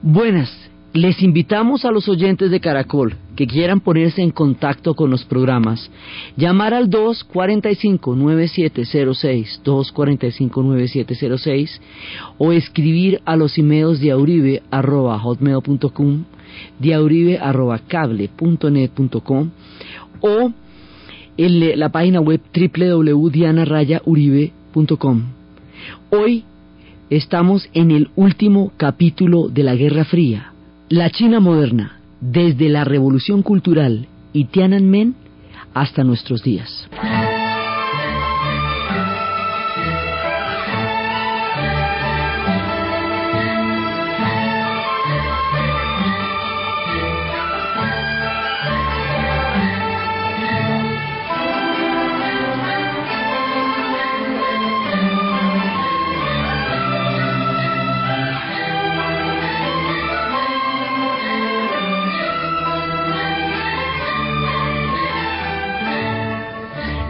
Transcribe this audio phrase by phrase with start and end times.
[0.00, 0.48] Buenas,
[0.92, 5.90] les invitamos a los oyentes de Caracol que quieran ponerse en contacto con los programas,
[6.36, 11.80] llamar al 245-9706, 245-9706
[12.38, 16.24] o escribir a los emails de auribe.hotmail.com,
[16.78, 19.50] diauribe.cable.net.com
[20.20, 20.52] o
[21.36, 25.22] la página web www.dianarayauribe.com.
[26.10, 26.44] Hoy
[27.10, 30.52] estamos en el último capítulo de la Guerra Fría
[30.88, 35.14] la China moderna, desde la Revolución Cultural y Tiananmen
[35.74, 36.88] hasta nuestros días.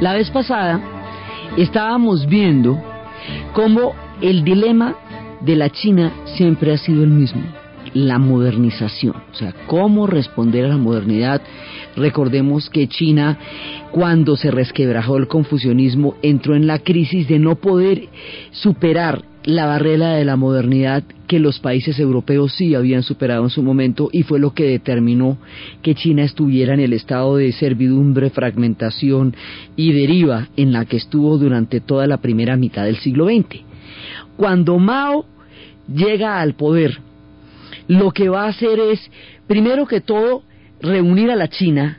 [0.00, 0.80] La vez pasada
[1.56, 2.80] estábamos viendo
[3.52, 4.94] cómo el dilema
[5.41, 7.42] de la China siempre ha sido el mismo,
[7.94, 11.42] la modernización, o sea, cómo responder a la modernidad.
[11.96, 13.38] Recordemos que China,
[13.91, 18.08] cuando se resquebrajó el confucianismo, entró en la crisis de no poder
[18.52, 23.62] superar la barrera de la modernidad que los países europeos sí habían superado en su
[23.62, 25.38] momento y fue lo que determinó
[25.80, 29.34] que China estuviera en el estado de servidumbre, fragmentación
[29.74, 33.62] y deriva en la que estuvo durante toda la primera mitad del siglo XX.
[34.36, 35.24] Cuando Mao
[35.91, 36.98] llega al poder,
[37.86, 39.00] lo que va a hacer es,
[39.46, 40.42] primero que todo,
[40.82, 41.96] reunir a la China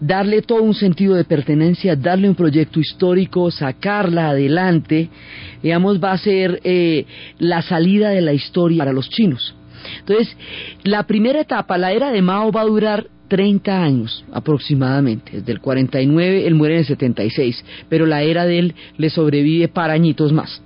[0.00, 5.08] darle todo un sentido de pertenencia, darle un proyecto histórico, sacarla adelante,
[5.62, 7.04] digamos, va a ser eh,
[7.38, 9.54] la salida de la historia para los chinos.
[10.00, 10.36] Entonces,
[10.84, 15.60] la primera etapa, la era de Mao, va a durar 30 años aproximadamente, desde el
[15.60, 20.32] 49, él muere en el 76, pero la era de él le sobrevive para añitos
[20.32, 20.62] más.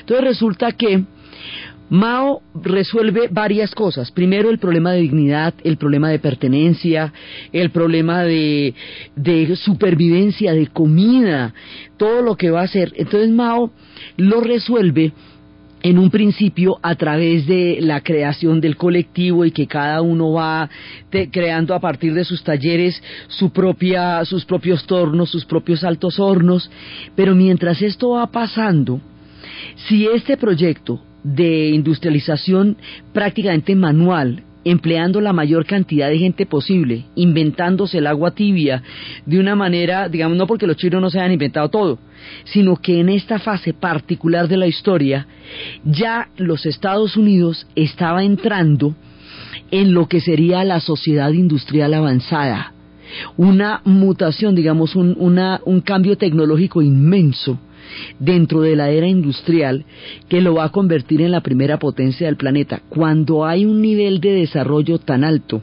[0.00, 1.04] Entonces resulta que
[1.92, 4.10] Mao resuelve varias cosas.
[4.10, 7.12] Primero, el problema de dignidad, el problema de pertenencia,
[7.52, 8.74] el problema de,
[9.56, 11.52] supervivencia, de comida,
[11.98, 12.94] todo lo que va a hacer.
[12.96, 13.72] Entonces Mao
[14.16, 15.12] lo resuelve
[15.82, 20.70] en un principio a través de la creación del colectivo y que cada uno va
[21.30, 26.70] creando a partir de sus talleres su propia, sus propios tornos, sus propios altos hornos,
[27.14, 28.98] pero mientras esto va pasando,
[29.76, 32.76] si este proyecto de industrialización
[33.12, 38.82] prácticamente manual, empleando la mayor cantidad de gente posible, inventándose el agua tibia
[39.26, 41.98] de una manera, digamos, no porque los chinos no se hayan inventado todo,
[42.44, 45.26] sino que en esta fase particular de la historia
[45.84, 48.94] ya los Estados Unidos estaba entrando
[49.70, 52.72] en lo que sería la sociedad industrial avanzada,
[53.36, 57.58] una mutación, digamos, un, un cambio tecnológico inmenso
[58.18, 59.84] dentro de la era industrial
[60.28, 62.82] que lo va a convertir en la primera potencia del planeta.
[62.88, 65.62] Cuando hay un nivel de desarrollo tan alto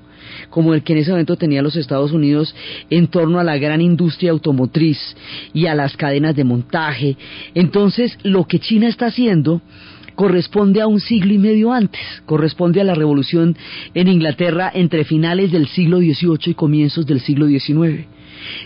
[0.50, 2.53] como el que en ese momento tenía los Estados Unidos
[2.90, 4.97] en torno a la gran industria automotriz
[5.53, 7.18] y a las cadenas de montaje,
[7.56, 9.62] entonces lo que China está haciendo
[10.19, 13.56] corresponde a un siglo y medio antes, corresponde a la revolución
[13.94, 18.06] en Inglaterra entre finales del siglo XVIII y comienzos del siglo XIX.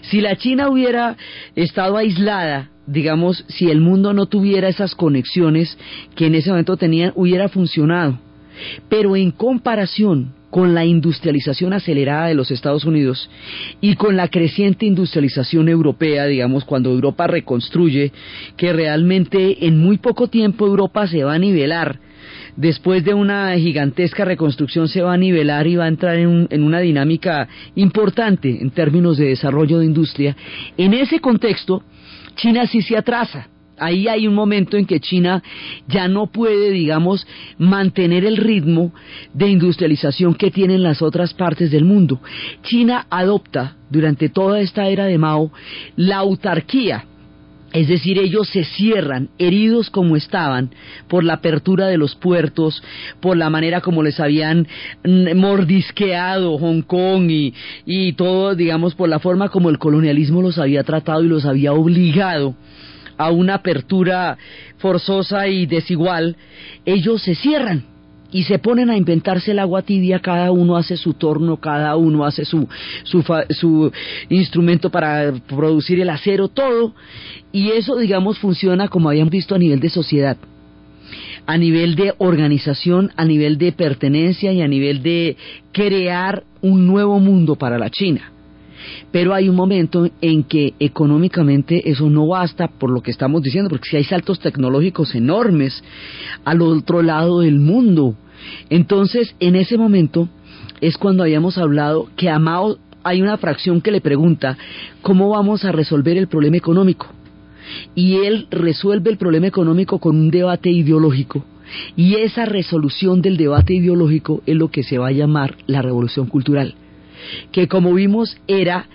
[0.09, 1.15] Si la China hubiera
[1.55, 5.77] estado aislada digamos, si el mundo no tuviera esas conexiones
[6.15, 8.19] que en ese momento tenían, hubiera funcionado.
[8.89, 13.27] Pero en comparación con la industrialización acelerada de los Estados Unidos
[13.81, 18.11] y con la creciente industrialización europea, digamos, cuando Europa reconstruye,
[18.55, 21.99] que realmente en muy poco tiempo Europa se va a nivelar,
[22.55, 26.63] después de una gigantesca reconstrucción se va a nivelar y va a entrar en, en
[26.63, 30.37] una dinámica importante en términos de desarrollo de industria.
[30.77, 31.81] En ese contexto,
[32.35, 33.47] China sí se atrasa.
[33.77, 35.41] Ahí hay un momento en que China
[35.87, 37.25] ya no puede, digamos,
[37.57, 38.93] mantener el ritmo
[39.33, 42.21] de industrialización que tienen las otras partes del mundo.
[42.61, 45.51] China adopta durante toda esta era de Mao
[45.95, 47.05] la autarquía,
[47.73, 50.69] es decir, ellos se cierran, heridos como estaban,
[51.07, 52.83] por la apertura de los puertos,
[53.19, 54.67] por la manera como les habían
[55.03, 57.53] mm, mordisqueado Hong Kong y,
[57.85, 61.73] y todo, digamos, por la forma como el colonialismo los había tratado y los había
[61.73, 62.55] obligado
[63.17, 64.37] a una apertura
[64.77, 66.37] forzosa y desigual,
[66.85, 67.92] ellos se cierran
[68.33, 72.25] y se ponen a inventarse el agua tibia, cada uno hace su torno, cada uno
[72.25, 72.67] hace su,
[73.03, 73.91] su, su
[74.29, 76.93] instrumento para producir el acero, todo,
[77.51, 80.37] y eso, digamos, funciona como habíamos visto a nivel de sociedad.
[81.45, 85.35] a nivel de organización, a nivel de pertenencia y a nivel de
[85.71, 88.31] crear un nuevo mundo para la China.
[89.11, 93.69] Pero hay un momento en que económicamente eso no basta por lo que estamos diciendo,
[93.69, 95.83] porque si hay saltos tecnológicos enormes
[96.43, 98.15] al otro lado del mundo.
[98.69, 100.29] Entonces, en ese momento
[100.81, 104.57] es cuando habíamos hablado que a Mao hay una fracción que le pregunta,
[105.01, 107.07] ¿cómo vamos a resolver el problema económico?
[107.95, 111.45] Y él resuelve el problema económico con un debate ideológico.
[111.95, 116.27] Y esa resolución del debate ideológico es lo que se va a llamar la revolución
[116.27, 116.75] cultural
[117.51, 118.87] que como vimos era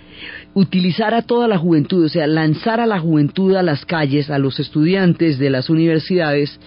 [0.53, 4.39] utilizar a toda la juventud, o sea, lanzar a la juventud a las calles, a
[4.39, 6.59] los estudiantes de las universidades,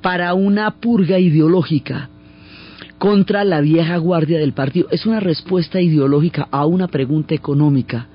[0.00, 2.08] para una purga ideológica
[3.02, 4.86] contra la vieja guardia del partido.
[4.92, 8.06] Es una respuesta ideológica a una pregunta económica.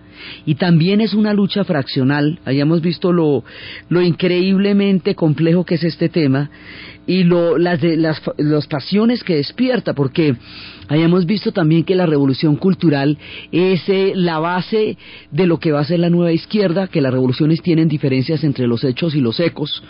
[0.45, 3.43] Y también es una lucha fraccional, hayamos visto lo,
[3.89, 6.49] lo increíblemente complejo que es este tema
[7.05, 10.37] y lo, las, de, las, las pasiones que despierta, porque
[10.89, 13.17] Hayamos visto también que la revolución cultural
[13.51, 14.97] es eh, la base
[15.31, 18.67] de lo que va a ser la nueva izquierda, que las revoluciones tienen diferencias entre
[18.67, 19.83] los hechos y los ecos.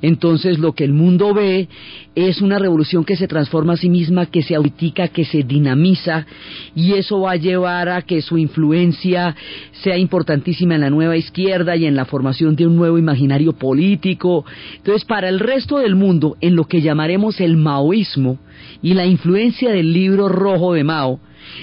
[0.00, 1.68] Entonces lo que el mundo ve
[2.14, 6.26] es una revolución que se transforma a sí misma, que se autica, que se dinamiza
[6.74, 9.36] y eso va a llevar a que su influencia
[9.82, 14.44] sea importantísima en la nueva izquierda y en la formación de un nuevo imaginario político.
[14.76, 18.38] Entonces para el resto del mundo, en lo que llamaremos el maoísmo,
[18.82, 21.20] y la influencia del libro rojo de Mao,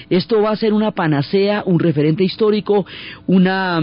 [0.10, 2.86] esto va a ser una panacea, un referente histórico,
[3.28, 3.82] una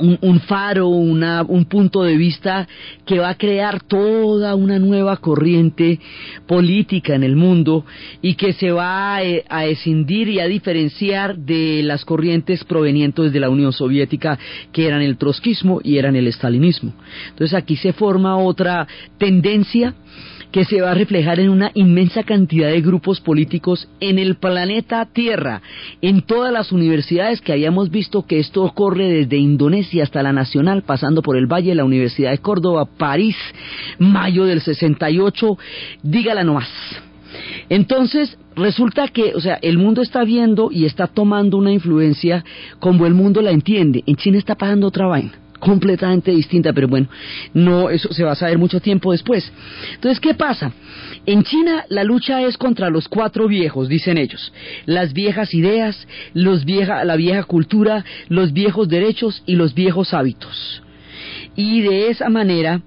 [0.00, 2.68] un, faro, un punto de vista
[3.06, 5.98] que va a crear toda una nueva corriente
[6.46, 7.84] política en el mundo
[8.20, 13.40] y que se va a, a, escindir y a diferenciar de las corrientes provenientes de
[13.40, 14.38] la Unión Soviética
[14.72, 16.92] que eran el trotskismo y eran el stalinismo.
[17.30, 18.86] Entonces aquí se forma otra
[19.18, 19.94] tendencia
[20.56, 25.04] que se va a reflejar en una inmensa cantidad de grupos políticos en el planeta
[25.04, 25.60] Tierra,
[26.00, 30.80] en todas las universidades que habíamos visto que esto ocurre desde Indonesia hasta la Nacional,
[30.80, 33.36] pasando por el Valle, la Universidad de Córdoba, París,
[33.98, 35.58] mayo del 68,
[36.02, 36.70] dígala nomás.
[37.68, 42.46] Entonces, resulta que, o sea, el mundo está viendo y está tomando una influencia
[42.78, 44.04] como el mundo la entiende.
[44.06, 47.08] En China está pasando otra vaina completamente distinta, pero bueno,
[47.54, 49.50] no, eso se va a saber mucho tiempo después.
[49.94, 50.72] Entonces, ¿qué pasa?
[51.24, 54.52] En China la lucha es contra los cuatro viejos, dicen ellos,
[54.84, 60.82] las viejas ideas, los vieja, la vieja cultura, los viejos derechos y los viejos hábitos.
[61.56, 62.82] Y de esa manera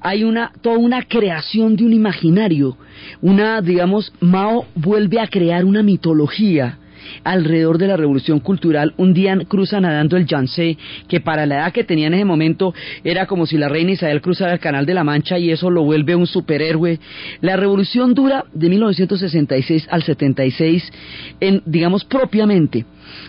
[0.00, 2.76] hay una toda una creación de un imaginario,
[3.20, 6.78] una digamos Mao vuelve a crear una mitología
[7.24, 8.94] alrededor de la revolución cultural.
[8.96, 10.76] Un día cruza nadando el Yangtze,
[11.08, 12.74] que para la edad que tenía en ese momento
[13.04, 15.82] era como si la reina Isabel cruzara el Canal de la Mancha y eso lo
[15.82, 16.98] vuelve un superhéroe.
[17.40, 20.92] La revolución dura de 1966 al 76,
[21.40, 22.84] en, digamos propiamente,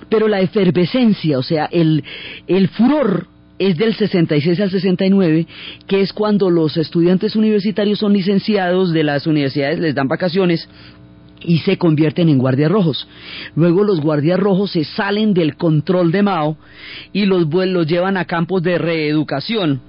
[0.09, 2.03] pero la efervescencia, o sea, el,
[2.47, 3.27] el furor
[3.59, 5.45] es del 66 al 69,
[5.85, 10.67] que es cuando los estudiantes universitarios son licenciados de las universidades, les dan vacaciones
[11.41, 13.07] y se convierten en guardias rojos.
[13.55, 16.57] Luego los guardias rojos se salen del control de Mao
[17.13, 19.81] y los, los llevan a campos de reeducación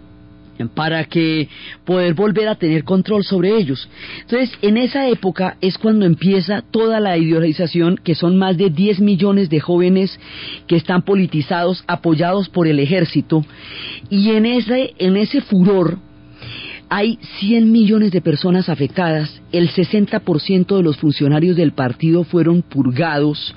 [0.69, 1.49] para que
[1.85, 3.89] poder volver a tener control sobre ellos.
[4.21, 9.01] Entonces, en esa época es cuando empieza toda la ideologización, que son más de 10
[9.01, 10.19] millones de jóvenes
[10.67, 13.45] que están politizados, apoyados por el ejército,
[14.09, 15.99] y en ese, en ese furor
[16.93, 23.55] hay 100 millones de personas afectadas, el 60% de los funcionarios del partido fueron purgados,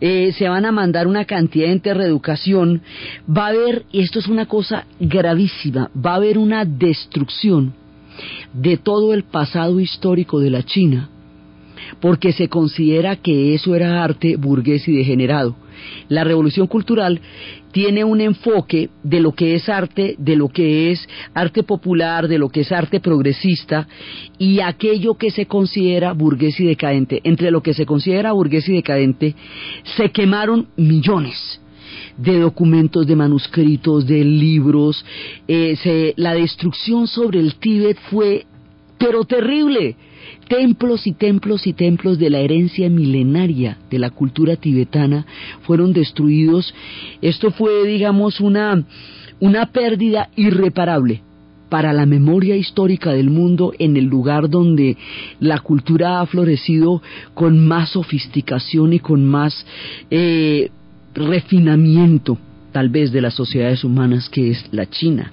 [0.00, 2.82] eh, se van a mandar una cantidad de reeducación,
[3.30, 7.72] va a haber, y esto es una cosa gravísima, va a haber una destrucción
[8.52, 11.08] de todo el pasado histórico de la China,
[12.00, 15.54] porque se considera que eso era arte burgués y degenerado.
[16.08, 17.20] La revolución cultural
[17.72, 22.38] tiene un enfoque de lo que es arte, de lo que es arte popular, de
[22.38, 23.86] lo que es arte progresista
[24.38, 27.20] y aquello que se considera burgués y decadente.
[27.24, 29.34] Entre lo que se considera burgués y decadente
[29.96, 31.60] se quemaron millones
[32.16, 35.04] de documentos, de manuscritos, de libros.
[35.46, 38.46] Eh, la destrucción sobre el Tíbet fue
[38.98, 39.96] pero terrible
[40.48, 45.26] templos y templos y templos de la herencia milenaria de la cultura tibetana
[45.62, 46.74] fueron destruidos.
[47.20, 48.84] Esto fue, digamos, una,
[49.40, 51.22] una pérdida irreparable
[51.68, 54.96] para la memoria histórica del mundo en el lugar donde
[55.40, 57.02] la cultura ha florecido
[57.34, 59.66] con más sofisticación y con más
[60.10, 60.70] eh,
[61.14, 62.38] refinamiento
[62.72, 65.32] tal vez de las sociedades humanas que es la China.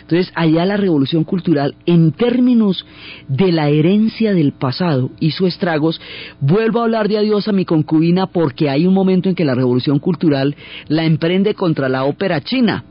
[0.00, 2.84] Entonces, allá la revolución cultural, en términos
[3.28, 6.00] de la herencia del pasado, hizo estragos.
[6.40, 9.54] Vuelvo a hablar de adiós a mi concubina porque hay un momento en que la
[9.54, 10.56] revolución cultural
[10.88, 12.84] la emprende contra la ópera china.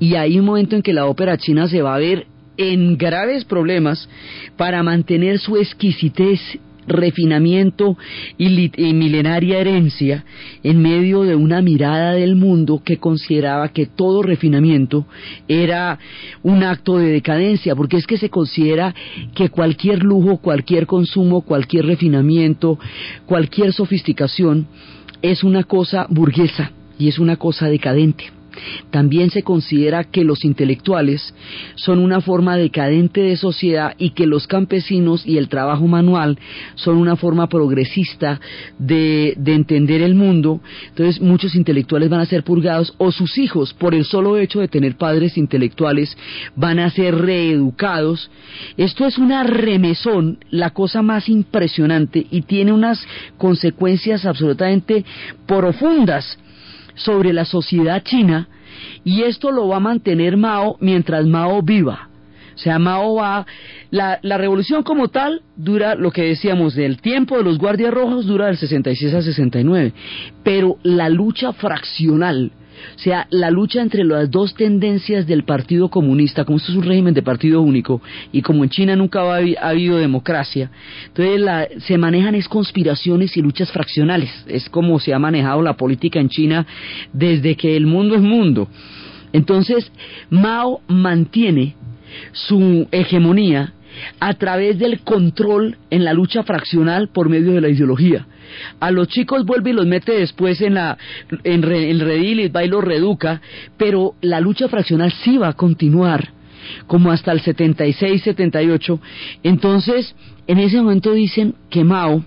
[0.00, 3.44] Y hay un momento en que la ópera china se va a ver en graves
[3.44, 4.08] problemas
[4.56, 6.40] para mantener su exquisitez
[6.86, 7.96] refinamiento
[8.38, 10.24] y, milenaria herencia
[10.62, 15.06] en medio de una mirada del mundo que consideraba que todo refinamiento
[15.48, 15.98] era
[16.42, 18.94] un acto de decadencia, porque es que se considera
[19.34, 22.78] que cualquier lujo, cualquier consumo, cualquier refinamiento,
[23.26, 24.66] cualquier sofisticación
[25.22, 28.24] es una cosa burguesa y es una cosa decadente.
[28.90, 31.34] También se considera que los intelectuales
[31.74, 36.38] son una forma decadente de sociedad y que los campesinos y el trabajo manual
[36.74, 38.40] son una forma progresista
[38.78, 40.60] de, entender el mundo.
[40.88, 44.68] Entonces muchos intelectuales van a ser purgados o sus hijos, por el solo hecho de
[44.68, 46.16] tener padres intelectuales,
[46.56, 48.30] van a ser reeducados.
[48.76, 53.06] Esto es una remesón, la cosa más impresionante y tiene unas
[53.38, 55.04] consecuencias absolutamente
[55.46, 56.38] profundas
[56.94, 58.48] sobre la sociedad china
[59.04, 62.08] y esto lo va a mantener Mao mientras Mao viva.
[62.54, 63.46] O sea, Mao va,
[63.90, 68.26] la, la, revolución como tal dura lo que decíamos del tiempo de los guardias rojos
[68.26, 69.92] dura del 66 al 69,
[70.44, 72.52] pero la lucha fraccional
[72.94, 76.84] o sea, la lucha entre las dos tendencias del Partido Comunista, como esto es un
[76.84, 78.00] régimen de partido único
[78.32, 80.70] y como en China nunca ha, habido democracia,
[81.08, 84.30] entonces se manejan es conspiraciones y luchas fraccionales.
[84.46, 86.66] Es como se ha manejado la política en China
[87.12, 88.68] desde que el mundo es mundo.
[89.32, 89.90] Entonces,
[90.30, 91.74] Mao mantiene
[92.32, 93.72] su hegemonía
[94.20, 98.26] a través del control en la lucha fraccional por medio de la ideología.
[98.80, 100.98] A los chicos vuelve y los mete después en la
[101.44, 103.40] en, el redil y va y los reeduca,
[103.76, 106.30] pero la lucha fraccional sí va a continuar
[106.86, 109.00] como hasta el 76, 78.
[109.42, 110.14] Entonces,
[110.46, 112.24] en ese momento dicen que Mao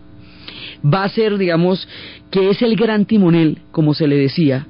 [0.84, 1.88] va a ser, digamos,
[2.32, 4.68] que es el gran timonel, como se le decía,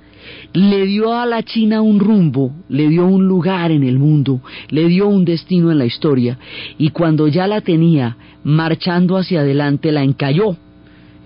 [0.53, 4.87] le dio a la China un rumbo, le dio un lugar en el mundo, le
[4.87, 6.37] dio un destino en la historia,
[6.77, 10.57] y cuando ya la tenía marchando hacia adelante, la encalló.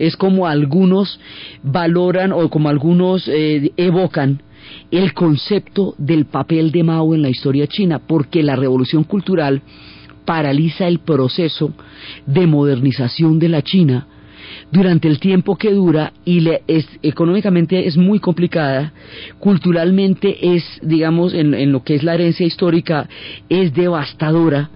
[0.01, 1.19] Es como algunos
[1.63, 4.41] valoran o como algunos eh, evocan
[4.89, 9.61] el concepto del papel de Mao en la historia china, porque la revolución cultural
[10.25, 11.73] paraliza el proceso
[12.25, 14.07] de modernización de la China
[14.71, 18.93] durante el tiempo que dura y le es, económicamente es muy complicada,
[19.39, 23.07] culturalmente es, digamos, en, en lo que es la herencia histórica,
[23.49, 24.69] es devastadora.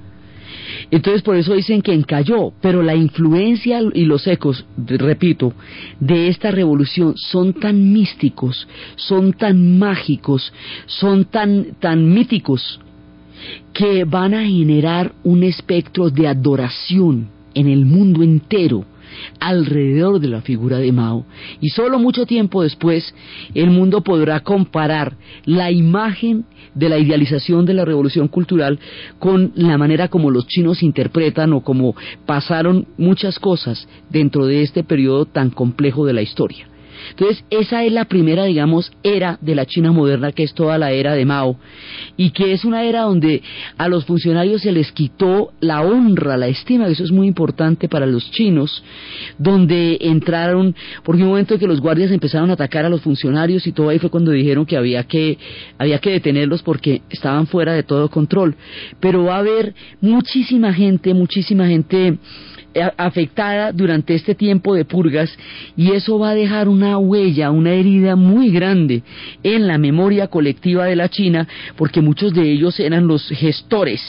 [0.91, 5.53] Entonces por eso dicen que encalló, pero la influencia y los ecos, repito,
[5.99, 10.53] de esta revolución son tan místicos, son tan mágicos,
[10.85, 12.79] son tan, tan míticos,
[13.73, 18.85] que van a generar un espectro de adoración en el mundo entero
[19.39, 21.25] alrededor de la figura de Mao.
[21.61, 23.13] Y solo mucho tiempo después
[23.53, 28.79] el mundo podrá comparar la imagen de la idealización de la revolución cultural
[29.19, 31.95] con la manera como los chinos interpretan o como
[32.25, 36.67] pasaron muchas cosas dentro de este periodo tan complejo de la historia.
[37.11, 40.91] Entonces, esa es la primera, digamos, era de la China moderna, que es toda la
[40.91, 41.57] era de Mao,
[42.17, 43.41] y que es una era donde
[43.77, 47.87] a los funcionarios se les quitó la honra, la estima, que eso es muy importante
[47.87, 48.83] para los chinos,
[49.37, 53.67] donde entraron, porque un momento en que los guardias empezaron a atacar a los funcionarios
[53.67, 55.37] y todo ahí fue cuando dijeron que había que,
[55.77, 58.55] había que detenerlos porque estaban fuera de todo control.
[58.99, 62.17] Pero va a haber muchísima gente, muchísima gente
[62.97, 65.35] afectada durante este tiempo de purgas
[65.77, 69.03] y eso va a dejar una huella, una herida muy grande
[69.43, 74.01] en la memoria colectiva de la China porque muchos de ellos eran los gestores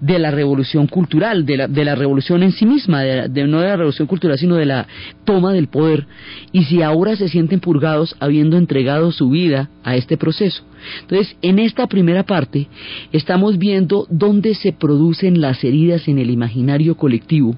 [0.00, 3.68] de la revolución cultural, de la, de la revolución en sí misma, de, no de
[3.68, 4.86] la revolución cultural sino de la
[5.24, 6.06] toma del poder
[6.52, 10.64] y si ahora se sienten purgados habiendo entregado su vida a este proceso.
[11.00, 12.68] Entonces, en esta primera parte
[13.12, 17.56] estamos viendo dónde se producen las heridas en el imaginario colectivo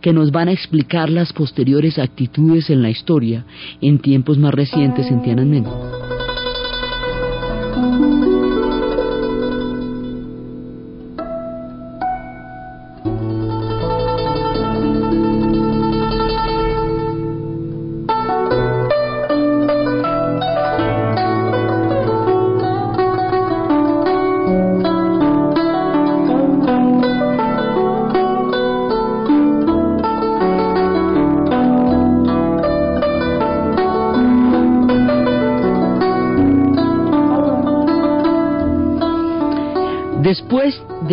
[0.00, 3.44] que nos van a explicar las posteriores actitudes en la historia
[3.80, 5.64] en tiempos más recientes en Tiananmen.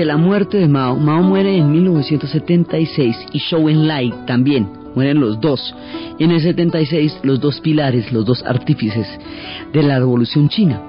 [0.10, 5.76] La muerte de Mao, Mao muere en 1976 y Zhou Enlai también, mueren los dos.
[6.18, 9.08] En el 76 los dos pilares, los dos artífices
[9.72, 10.82] de la revolución china.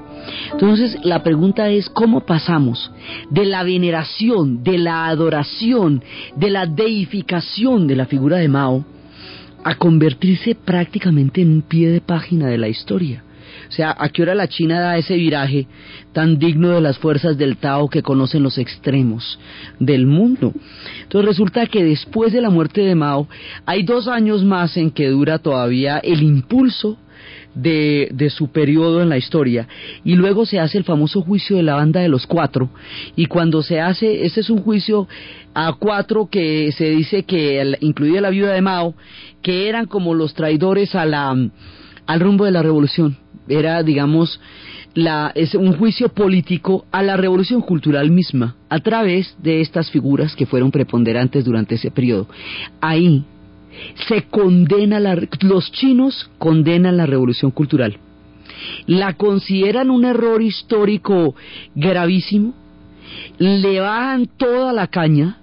[0.53, 2.91] Entonces la pregunta es cómo pasamos
[3.29, 6.03] de la veneración, de la adoración,
[6.35, 8.87] de la deificación de la figura de Mao
[9.63, 13.23] a convertirse prácticamente en un pie de página de la historia.
[13.71, 15.69] O sea, ¿a qué hora la China da ese viraje
[16.13, 19.39] tan digno de las fuerzas del Tao que conocen los extremos
[19.79, 20.53] del mundo?
[21.03, 23.29] Entonces resulta que después de la muerte de Mao
[23.67, 26.99] hay dos años más en que dura todavía el impulso
[27.55, 29.69] de, de, su periodo en la historia.
[30.05, 32.71] Y luego se hace el famoso juicio de la banda de los cuatro.
[33.15, 35.07] Y cuando se hace, este es un juicio
[35.55, 38.95] a cuatro que se dice que, incluida la viuda de Mao,
[39.43, 41.37] que eran como los traidores a la,
[42.07, 43.17] al rumbo de la revolución.
[43.49, 44.41] Era, digamos,
[44.95, 50.35] la, es un juicio político a la revolución cultural misma, a través de estas figuras
[50.35, 52.29] que fueron preponderantes durante ese periodo.
[52.81, 53.25] Ahí
[54.09, 57.99] se condena la, los chinos condenan la revolución cultural.
[58.87, 61.35] La consideran un error histórico
[61.75, 62.53] gravísimo,
[63.39, 65.39] le bajan toda la caña,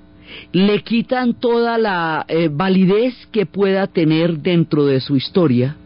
[0.52, 5.78] le quitan toda la eh, validez que pueda tener dentro de su historia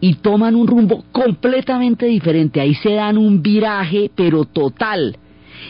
[0.00, 2.60] y toman un rumbo completamente diferente.
[2.60, 5.16] Ahí se dan un viraje, pero total,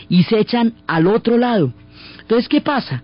[0.09, 1.73] y se echan al otro lado.
[2.21, 3.03] Entonces, ¿qué pasa?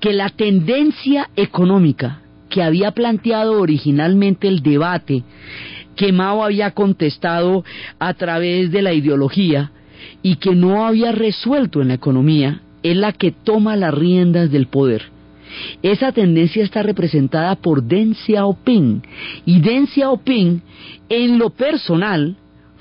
[0.00, 5.22] Que la tendencia económica que había planteado originalmente el debate,
[5.96, 7.64] que Mao había contestado
[7.98, 9.70] a través de la ideología
[10.22, 14.66] y que no había resuelto en la economía, es la que toma las riendas del
[14.66, 15.02] poder.
[15.82, 19.02] Esa tendencia está representada por Deng Xiaoping
[19.46, 20.62] y Deng Xiaoping
[21.08, 22.36] en lo personal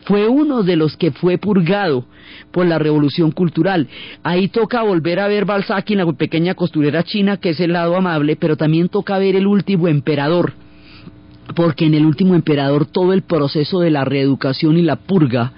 [0.05, 2.05] fue uno de los que fue purgado
[2.51, 3.88] por la revolución cultural.
[4.23, 7.95] Ahí toca volver a ver Balzac en la pequeña costurera china, que es el lado
[7.95, 10.53] amable, pero también toca ver el último emperador,
[11.55, 15.53] porque en el último emperador todo el proceso de la reeducación y la purga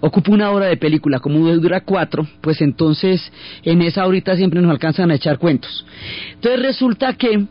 [0.00, 3.32] ocupa una hora de película, como dura cuatro, pues entonces
[3.62, 5.86] en esa horita siempre nos alcanzan a echar cuentos.
[6.34, 7.46] Entonces resulta que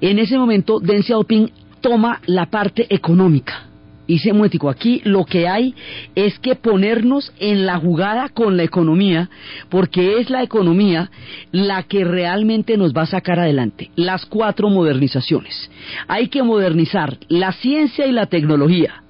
[0.00, 3.68] en ese momento Deng Xiaoping toma la parte económica
[4.06, 4.68] y semuético.
[4.68, 5.74] Aquí lo que hay
[6.14, 9.30] es que ponernos en la jugada con la economía,
[9.68, 11.10] porque es la economía
[11.50, 13.90] la que realmente nos va a sacar adelante.
[13.96, 15.70] Las cuatro modernizaciones.
[16.08, 19.02] Hay que modernizar la ciencia y la tecnología,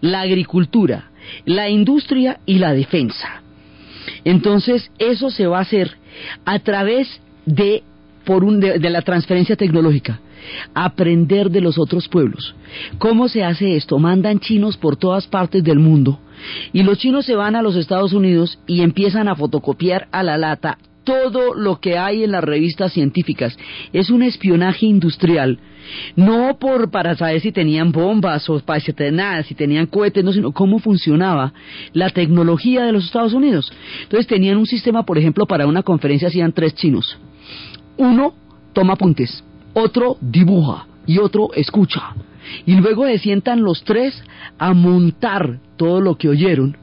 [0.00, 1.10] la agricultura,
[1.44, 3.42] la industria y la defensa.
[4.24, 5.96] Entonces, eso se va a hacer
[6.44, 7.82] a través de,
[8.24, 10.20] por un, de la transferencia tecnológica
[10.74, 12.54] aprender de los otros pueblos.
[12.98, 13.98] ¿Cómo se hace esto?
[13.98, 16.18] Mandan chinos por todas partes del mundo
[16.72, 20.36] y los chinos se van a los Estados Unidos y empiezan a fotocopiar a la
[20.36, 23.56] lata todo lo que hay en las revistas científicas.
[23.92, 25.58] Es un espionaje industrial.
[26.16, 28.80] No por para saber si tenían bombas o para
[29.12, 31.52] nada, si tenían cohetes, no, sino cómo funcionaba
[31.92, 33.70] la tecnología de los Estados Unidos.
[34.02, 37.18] Entonces tenían un sistema, por ejemplo, para una conferencia hacían tres chinos.
[37.96, 38.34] Uno
[38.72, 42.14] toma apuntes, otro dibuja y otro escucha.
[42.66, 44.22] Y luego se sientan los tres
[44.58, 46.76] a montar todo lo que oyeron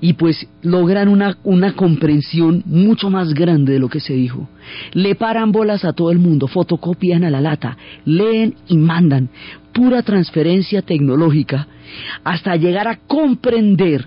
[0.00, 4.48] y pues logran una, una comprensión mucho más grande de lo que se dijo.
[4.92, 9.28] Le paran bolas a todo el mundo, fotocopian a la lata, leen y mandan,
[9.72, 11.66] pura transferencia tecnológica,
[12.24, 14.06] hasta llegar a comprender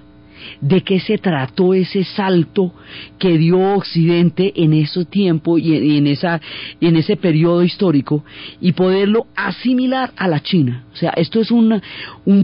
[0.62, 2.74] de qué se trató ese salto
[3.20, 6.42] que dio Occidente en ese tiempo y en, esa,
[6.80, 8.24] en ese periodo histórico
[8.62, 10.86] y poderlo asimilar a la China.
[10.94, 11.82] O sea, esto es un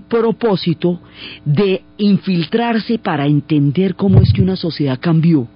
[0.07, 0.99] propósito
[1.45, 5.47] de infiltrarse para entender cómo es que una sociedad cambió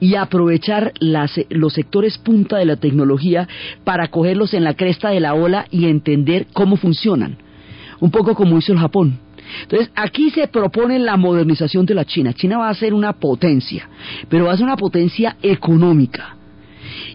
[0.00, 3.48] y aprovechar los sectores punta de la tecnología
[3.84, 7.38] para cogerlos en la cresta de la ola y entender cómo funcionan.
[8.00, 9.18] Un poco como hizo el Japón.
[9.62, 12.32] Entonces, aquí se propone la modernización de la China.
[12.32, 13.88] China va a ser una potencia,
[14.28, 16.37] pero va a ser una potencia económica.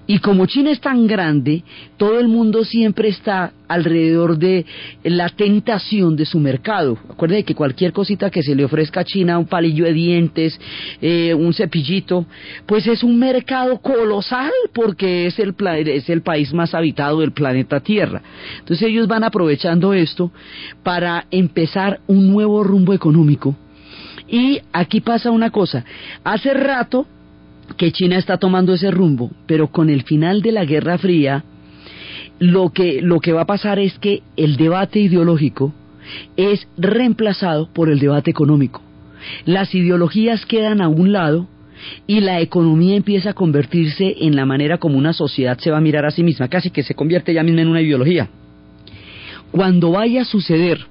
[0.06, 1.64] Y como China es tan grande,
[1.96, 4.66] todo el mundo siempre está alrededor de
[5.04, 6.98] la tentación de su mercado.
[7.10, 10.60] Acuérdense que cualquier cosita que se le ofrezca a China, un palillo de dientes,
[11.02, 12.26] eh, un cepillito,
[12.66, 15.56] pues es un mercado colosal porque es el,
[15.88, 18.22] es el país más habitado del planeta Tierra.
[18.60, 20.32] Entonces ellos van aprovechando esto
[20.84, 23.56] para empezar un nuevo rumbo económico.
[24.28, 25.86] Y aquí pasa una cosa.
[26.24, 27.08] Hace rato
[27.74, 31.44] que China está tomando ese rumbo, pero con el final de la Guerra Fría,
[32.40, 35.74] lo que, lo que va a pasar es que el debate ideológico
[36.36, 38.82] es reemplazado por el debate económico.
[39.46, 41.48] Las ideologías quedan a un lado
[42.08, 45.82] y la economía empieza a convertirse en la manera como una sociedad se va a
[45.82, 48.30] mirar a sí misma, casi que se convierte ya misma en una ideología.
[49.52, 50.86] Cuando vaya a suceder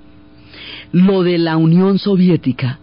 [0.92, 2.79] lo de la Unión Soviética,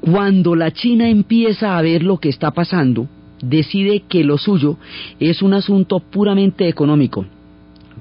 [0.00, 3.08] cuando la China empieza a ver lo que está pasando,
[3.42, 4.76] decide que lo suyo
[5.20, 7.26] es un asunto puramente económico,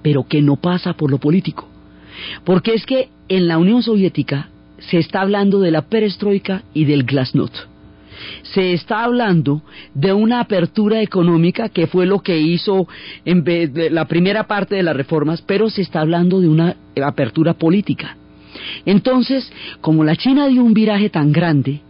[0.01, 1.67] pero que no pasa por lo político.
[2.43, 7.03] Porque es que en la Unión Soviética se está hablando de la perestroika y del
[7.03, 7.55] glasnost.
[8.41, 9.61] Se está hablando
[9.93, 12.87] de una apertura económica que fue lo que hizo
[13.25, 16.75] en vez de la primera parte de las reformas, pero se está hablando de una
[17.03, 18.17] apertura política.
[18.85, 21.81] Entonces, como la China dio un viraje tan grande,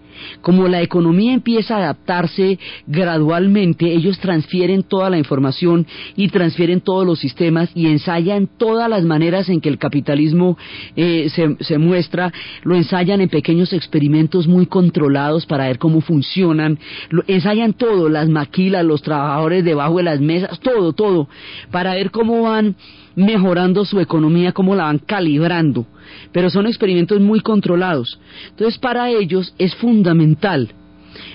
[0.42, 7.06] como la economía empieza a adaptarse gradualmente, ellos transfieren toda la información y transfieren todos
[7.06, 10.58] los sistemas y ensayan todas las maneras en que el capitalismo
[10.96, 12.32] eh, se, muestra,
[12.64, 16.80] lo ensayan en pequeños experimentos muy controlados para ver cómo funcionan,
[17.28, 21.28] ensayan todo, las maquilas, los trabajadores debajo de las mesas, todo, todo,
[21.72, 22.76] para ver cómo van
[23.16, 25.88] mejorando su economía, cómo la van calibrando
[26.32, 28.20] pero son experimentos muy controlados.
[28.50, 30.70] Entonces, para ellos es fundamental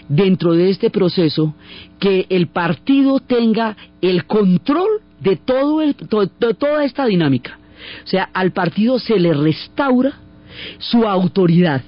[0.08, 1.54] dentro de este proceso
[1.98, 5.94] que el partido tenga el control de, todo de
[6.54, 7.58] toda esta dinámica.
[8.04, 10.12] O sea, al partido se le restaura
[10.78, 11.82] su autoridad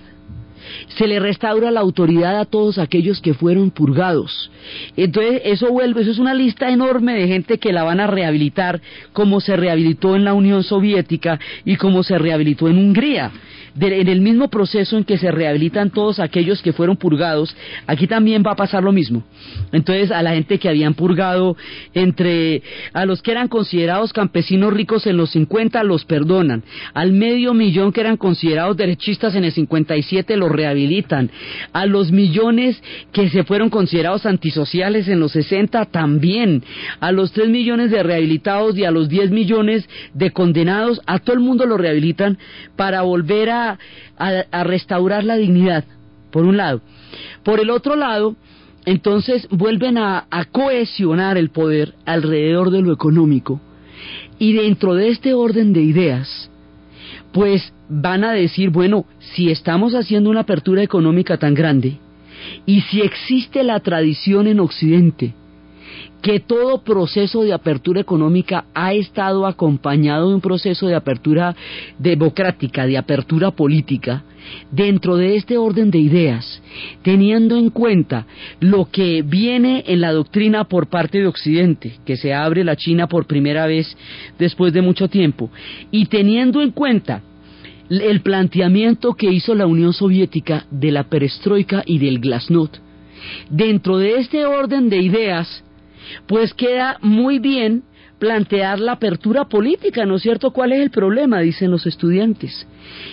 [0.97, 4.51] se le restaura la autoridad a todos aquellos que fueron purgados.
[4.97, 8.81] Entonces, eso vuelve, eso es una lista enorme de gente que la van a rehabilitar,
[9.13, 13.33] como se rehabilitó en la Unión Soviética y como se rehabilitó en Hungría
[13.81, 17.57] en el mismo proceso en que se rehabilitan todos aquellos que fueron purgados,
[17.87, 19.25] aquí también va a pasar lo mismo.
[19.73, 21.57] Entonces, a la gente que habían purgado
[21.93, 26.63] entre, a los que eran considerados campesinos ricos en los 50, los perdonan.
[26.93, 31.31] Al medio millón que eran considerados derechistas en el 57, los rehabilitan.
[31.73, 32.81] A los millones
[33.13, 36.63] que se fueron considerados antisociales en los 60, también.
[37.01, 41.35] A los 3 millones de rehabilitados y a los 10 millones de condenados, a todo
[41.35, 42.39] el mundo lo rehabilitan
[42.77, 43.64] para volver a
[44.19, 45.85] a, restaurar la dignidad,
[46.31, 46.81] por un lado.
[47.43, 48.37] Por el otro lado,
[48.85, 53.61] entonces vuelven a, a, cohesionar el poder alrededor de lo económico
[54.39, 56.51] y dentro de este orden de ideas,
[57.33, 61.99] pues van a decir, bueno, si estamos haciendo una apertura económica tan grande
[62.67, 65.35] y si existe la tradición en Occidente
[66.23, 71.55] que todo proceso de apertura económica ha estado acompañado de un proceso de apertura
[71.99, 74.25] democrática, de apertura política,
[74.71, 76.63] dentro de este orden de ideas,
[77.03, 78.27] teniendo en cuenta
[78.61, 83.07] lo que viene en la doctrina por parte de Occidente, que se abre la China
[83.07, 83.97] por primera vez
[84.39, 85.51] después de mucho tiempo,
[85.91, 87.23] y teniendo en cuenta
[87.91, 92.79] el planteamiento que hizo la Unión Soviética de la perestroika y del glasnost,
[93.51, 95.64] dentro de este orden de ideas,
[96.27, 97.83] pues queda muy bien
[98.19, 100.51] plantear la apertura política, ¿no es cierto?
[100.51, 101.41] ¿Cuál es el problema?
[101.41, 102.67] Dicen los estudiantes.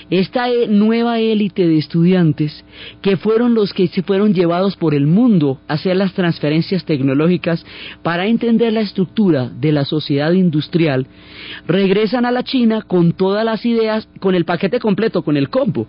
[0.10, 2.63] Esta e, nueva élite de estudiantes,
[3.01, 7.65] que fueron los que se fueron llevados por el mundo a hacer las transferencias tecnológicas
[8.04, 11.08] para entender la estructura de la sociedad industrial,
[11.67, 15.88] regresan a la China con todas las ideas, con el paquete completo, con el combo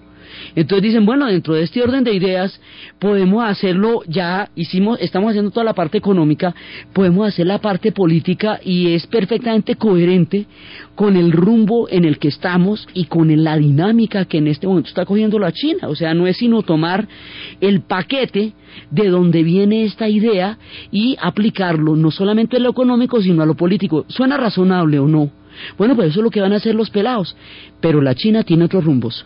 [0.55, 2.61] entonces dicen, bueno, dentro de este orden de ideas
[2.99, 6.55] podemos hacerlo, ya hicimos, estamos haciendo toda la parte económica,
[6.92, 10.47] podemos hacer la parte política y es perfectamente coherente
[10.95, 14.88] con el rumbo en el que estamos y con la dinámica que en este momento
[14.88, 15.88] está cogiendo la China.
[15.88, 17.09] O sea, no es sino tomar
[17.61, 18.53] el paquete
[18.90, 20.59] de donde viene esta idea
[20.90, 24.05] y aplicarlo no solamente a lo económico, sino a lo político.
[24.09, 25.31] ¿Suena razonable o no?
[25.79, 27.37] Bueno, pues eso es lo que van a hacer los pelados.
[27.81, 29.25] Pero la China tiene otros rumbos.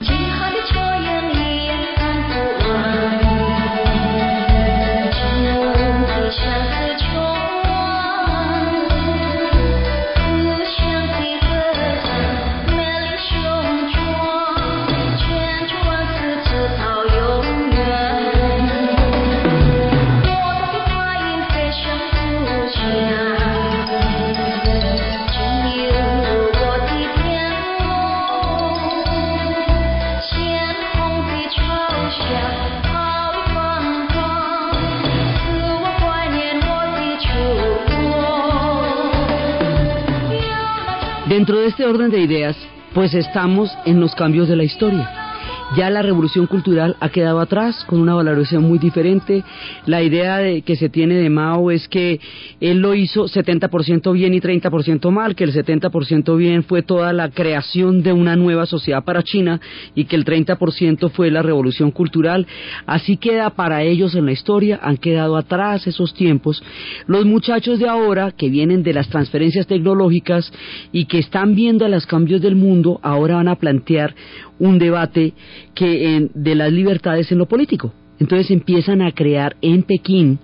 [41.47, 42.57] Dentro de este orden de ideas,
[42.93, 45.26] pues estamos en los cambios de la historia.
[45.75, 49.43] Ya la revolución cultural ha quedado atrás con una valoración muy diferente.
[49.85, 52.21] La idea de, que se tiene de Mao es que
[52.61, 57.31] él lo hizo 70% bien y 30% mal, que el 70% bien fue toda la
[57.31, 59.61] creación de una nueva sociedad para China
[59.97, 62.47] y que el 30% fue la revolución cultural.
[62.87, 66.63] Así queda para ellos en la historia, han quedado atrás esos tiempos.
[67.09, 70.53] Los muchachos de ahora, que vienen de las transferencias tecnológicas
[70.93, 74.15] y que están viendo los cambios del mundo, ahora van a plantear
[74.59, 75.35] un debate
[75.75, 77.93] que de las libertades en lo político.
[78.19, 80.39] Entonces empiezan a crear en Pekín,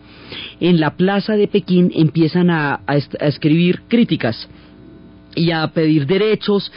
[0.60, 2.80] en la plaza de Pekín, empiezan a,
[3.20, 4.48] escribir críticas
[5.34, 6.70] y a pedir derechos,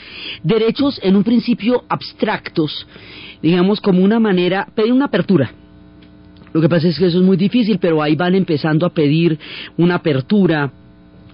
[0.44, 2.88] derechos en un principio abstractos,
[3.42, 5.52] digamos como una manera, pedir una apertura.
[6.54, 9.38] Lo que pasa es que eso es muy difícil, pero ahí van empezando a pedir
[9.76, 10.72] una apertura,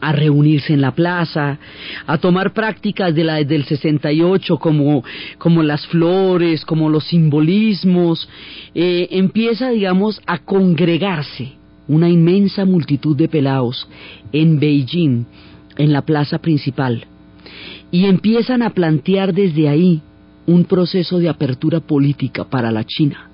[0.01, 1.57] a reunirse en la plaza,
[2.07, 5.03] a tomar prácticas de la del 68 como,
[5.37, 8.27] como las flores, como los simbolismos,
[8.75, 11.53] eh, empieza, digamos, a congregarse
[11.87, 13.87] una inmensa multitud de pelados
[14.31, 15.25] en Beijing,
[15.77, 17.05] en la plaza principal,
[17.91, 20.01] y empiezan a plantear desde ahí
[20.47, 23.30] un proceso de apertura política para la China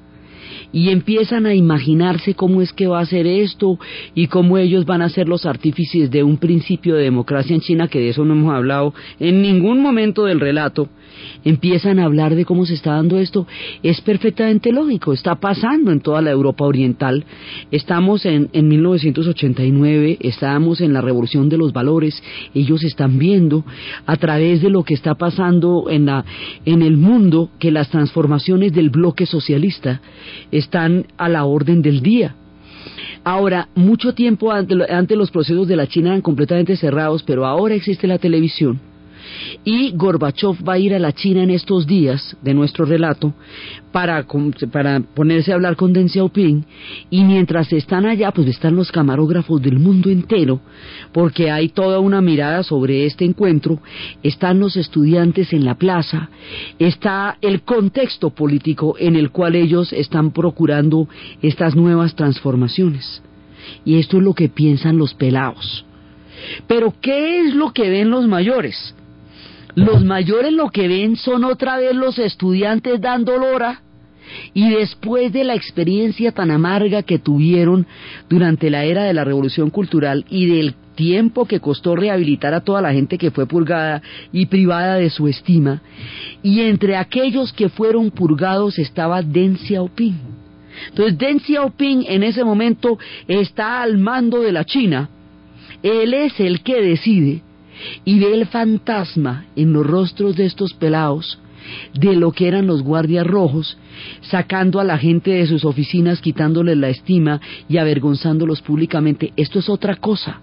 [0.71, 3.79] y empiezan a imaginarse cómo es que va a ser esto
[4.13, 7.87] y cómo ellos van a ser los artífices de un principio de democracia en China,
[7.87, 10.89] que de eso no hemos hablado en ningún momento del relato,
[11.43, 13.47] empiezan a hablar de cómo se está dando esto,
[13.83, 17.25] es perfectamente lógico, está pasando en toda la Europa Oriental.
[17.71, 22.21] Estamos en, en 1989, estábamos en la revolución de los valores,
[22.53, 23.63] ellos están viendo
[24.05, 26.25] a través de lo que está pasando en, la,
[26.65, 30.01] en el mundo que las transformaciones del bloque socialista
[30.51, 32.35] están a la orden del día.
[33.23, 38.07] Ahora, mucho tiempo antes los procesos de la China eran completamente cerrados, pero ahora existe
[38.07, 38.79] la televisión
[39.63, 43.33] y Gorbachev va a ir a la China en estos días de nuestro relato
[43.91, 44.25] para,
[44.71, 46.65] para ponerse a hablar con Deng Xiaoping
[47.09, 50.61] y mientras están allá pues están los camarógrafos del mundo entero
[51.11, 53.79] porque hay toda una mirada sobre este encuentro,
[54.23, 56.29] están los estudiantes en la plaza,
[56.79, 61.07] está el contexto político en el cual ellos están procurando
[61.41, 63.21] estas nuevas transformaciones.
[63.83, 65.85] Y esto es lo que piensan los pelados.
[66.67, 68.95] Pero ¿qué es lo que ven los mayores?
[69.77, 73.83] Los mayores lo que ven son otra vez los estudiantes dando lora
[74.55, 77.85] y después de la experiencia tan amarga que tuvieron
[78.27, 82.81] durante la era de la revolución cultural y del tiempo que costó rehabilitar a toda
[82.81, 84.01] la gente que fue purgada
[84.33, 85.83] y privada de su estima,
[86.41, 90.17] y entre aquellos que fueron purgados estaba Deng Xiaoping.
[90.89, 95.07] Entonces Deng Xiaoping en ese momento está al mando de la China,
[95.83, 97.43] él es el que decide
[98.05, 101.39] y ve el fantasma en los rostros de estos pelados
[101.93, 103.77] de lo que eran los guardias rojos,
[104.21, 109.33] sacando a la gente de sus oficinas, quitándoles la estima y avergonzándolos públicamente.
[109.35, 110.41] Esto es otra cosa.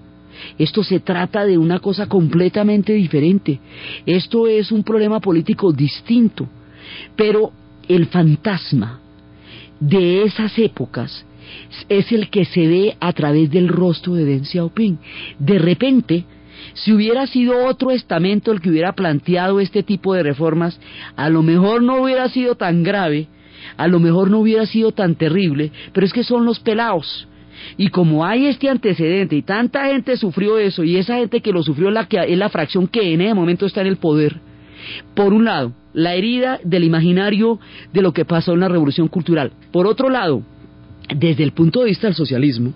[0.58, 3.60] Esto se trata de una cosa completamente diferente.
[4.04, 6.48] Esto es un problema político distinto.
[7.16, 7.52] Pero
[7.88, 9.00] el fantasma
[9.80, 11.24] de esas épocas
[11.88, 14.98] es el que se ve a través del rostro de Deng Xiaoping.
[15.38, 16.24] De repente,
[16.74, 20.78] si hubiera sido otro estamento el que hubiera planteado este tipo de reformas,
[21.16, 23.28] a lo mejor no hubiera sido tan grave,
[23.76, 27.28] a lo mejor no hubiera sido tan terrible, pero es que son los pelados.
[27.76, 31.62] Y como hay este antecedente y tanta gente sufrió eso y esa gente que lo
[31.62, 34.40] sufrió la, que, es la fracción que en ese momento está en el poder,
[35.14, 37.58] por un lado, la herida del imaginario
[37.92, 39.52] de lo que pasó en la revolución cultural.
[39.72, 40.42] Por otro lado,
[41.14, 42.74] desde el punto de vista del socialismo,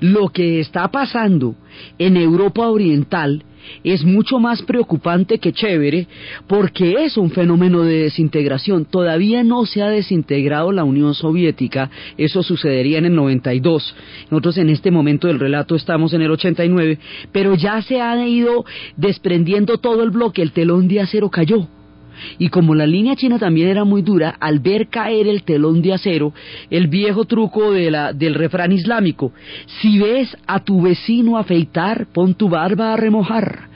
[0.00, 1.54] lo que está pasando
[1.98, 3.44] en Europa Oriental
[3.84, 6.06] es mucho más preocupante que chévere
[6.46, 8.84] porque es un fenómeno de desintegración.
[8.84, 13.94] Todavía no se ha desintegrado la Unión Soviética, eso sucedería en el 92.
[14.30, 16.98] Nosotros en este momento del relato estamos en el 89,
[17.32, 18.64] pero ya se ha ido
[18.96, 21.68] desprendiendo todo el bloque, el telón de acero cayó.
[22.38, 25.94] Y como la línea china también era muy dura, al ver caer el telón de
[25.94, 26.32] acero,
[26.70, 29.32] el viejo truco de la, del refrán islámico,
[29.80, 33.68] si ves a tu vecino afeitar, pon tu barba a remojar.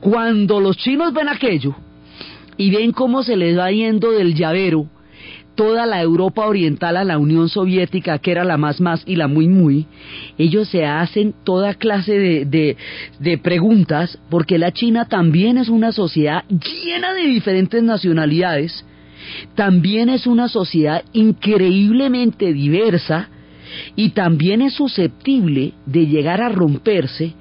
[0.00, 1.74] Cuando los chinos ven aquello
[2.56, 4.86] y ven cómo se les va yendo del llavero,
[5.54, 9.28] toda la Europa oriental a la Unión Soviética, que era la más más y la
[9.28, 9.86] muy muy,
[10.38, 12.76] ellos se hacen toda clase de,
[13.18, 18.84] de, preguntas, porque la China también es una sociedad llena de diferentes nacionalidades,
[19.54, 23.28] también es una sociedad increíblemente diversa
[23.96, 27.34] y también es susceptible de llegar a romperse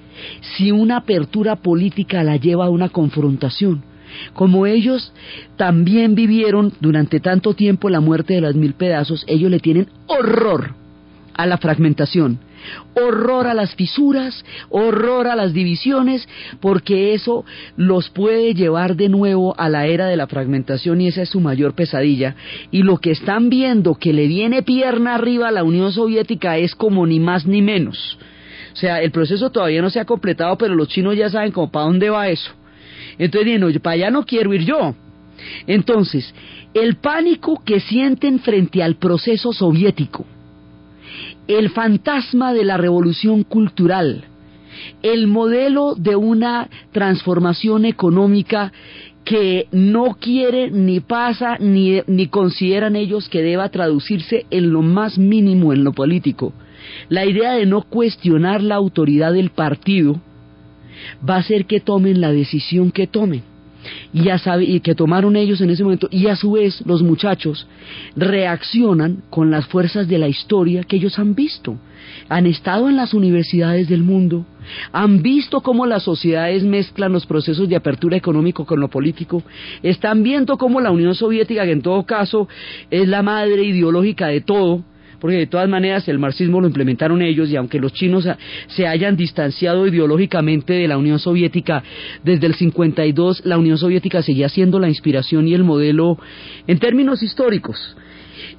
[0.56, 3.91] si una apertura política la lleva a una confrontación
[4.34, 5.14] Como ellos
[5.58, 10.76] también vivieron durante tanto tiempo la muerte de las mil pedazos, ellos le tienen horror
[11.34, 12.40] a la fragmentación,
[12.96, 16.28] horror a las fisuras, horror a las divisiones,
[16.60, 17.46] porque eso
[17.78, 21.40] los puede llevar de nuevo a la era de la fragmentación y esa es su
[21.40, 22.36] mayor pesadilla.
[22.72, 26.76] Y lo que están viendo que le viene pierna arriba a la Unión Soviética es
[26.76, 28.18] como ni más ni menos.
[28.74, 31.72] O sea, el proceso todavía no se ha completado, pero los chinos ya saben como
[31.72, 32.52] para dónde va eso.
[33.18, 34.96] Entonces dicen, para allá no quiero ir yo.
[35.68, 36.34] Entonces,
[36.74, 40.26] el pánico que sienten frente al proceso soviético,
[41.48, 44.26] el fantasma de la revolución cultural,
[45.02, 48.72] el modelo de una transformación económica
[49.24, 55.18] que no quiere ni pasa ni, ni consideran ellos que deba traducirse en lo más
[55.18, 56.54] mínimo en lo político.
[57.10, 60.20] La idea de no cuestionar la autoridad del partido
[61.28, 63.44] va a hacer que tomen la decisión que tomen
[64.14, 67.68] y, ya y que tomaron ellos en ese momento, y a su vez los muchachos
[68.16, 71.78] reaccionan con las fuerzas de la historia que ellos han visto.
[72.30, 74.46] Han estado en las universidades del mundo,
[74.92, 79.44] han visto cómo las sociedades mezclan los procesos de apertura económico con lo político,
[79.84, 82.48] están viendo cómo la Unión Soviética, que en todo caso
[82.90, 84.84] es la madre ideológica de todo,
[85.22, 88.28] porque de todas maneras el marxismo lo implementaron ellos y aunque los chinos
[88.68, 91.84] se hayan distanciado ideológicamente de la Unión Soviética
[92.24, 96.18] desde el 52, la Unión Soviética seguía siendo la inspiración y el modelo
[96.66, 97.96] en términos históricos.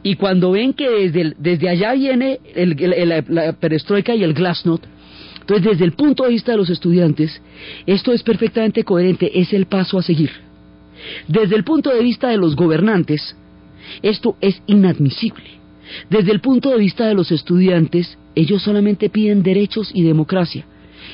[0.05, 4.85] Y cuando ven que desde, desde allá viene la perestroika y el glasnost,
[5.41, 7.43] entonces desde el punto de vista de los estudiantes,
[7.87, 10.31] esto es perfectamente coherente, es el paso a seguir.
[11.27, 13.37] Desde el punto de vista de los gobernantes,
[14.03, 15.62] esto es inadmisible.
[16.11, 20.65] Desde el punto de vista de los estudiantes, ellos solamente piden derechos y democracia.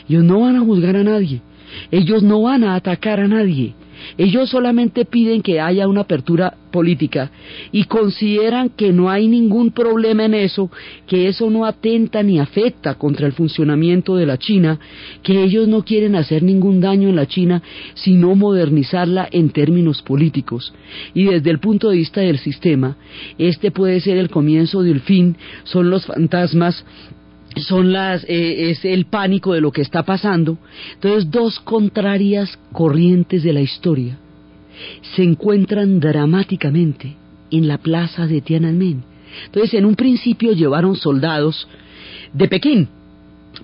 [0.08, 1.42] Ellos no van a juzgar a nadie.
[1.90, 3.74] Ellos no van a atacar a nadie.
[4.16, 7.30] Ellos solamente piden que haya una apertura política
[7.72, 10.70] y consideran que no hay ningún problema en eso,
[11.06, 14.78] que eso no atenta ni afecta contra el funcionamiento de la China,
[15.22, 17.62] que ellos no quieren hacer ningún daño en la China,
[17.94, 20.72] sino modernizarla en términos políticos.
[21.14, 22.96] Y desde el punto de vista del sistema,
[23.38, 26.84] este puede ser el comienzo del fin, son los fantasmas
[27.56, 30.58] son las eh, es el pánico de lo que está pasando.
[30.94, 34.18] Entonces, dos contrarias corrientes de la historia
[35.14, 37.16] se encuentran dramáticamente
[37.50, 39.02] en la plaza de Tiananmen.
[39.46, 41.68] Entonces, en un principio llevaron soldados
[42.32, 42.88] de Pekín,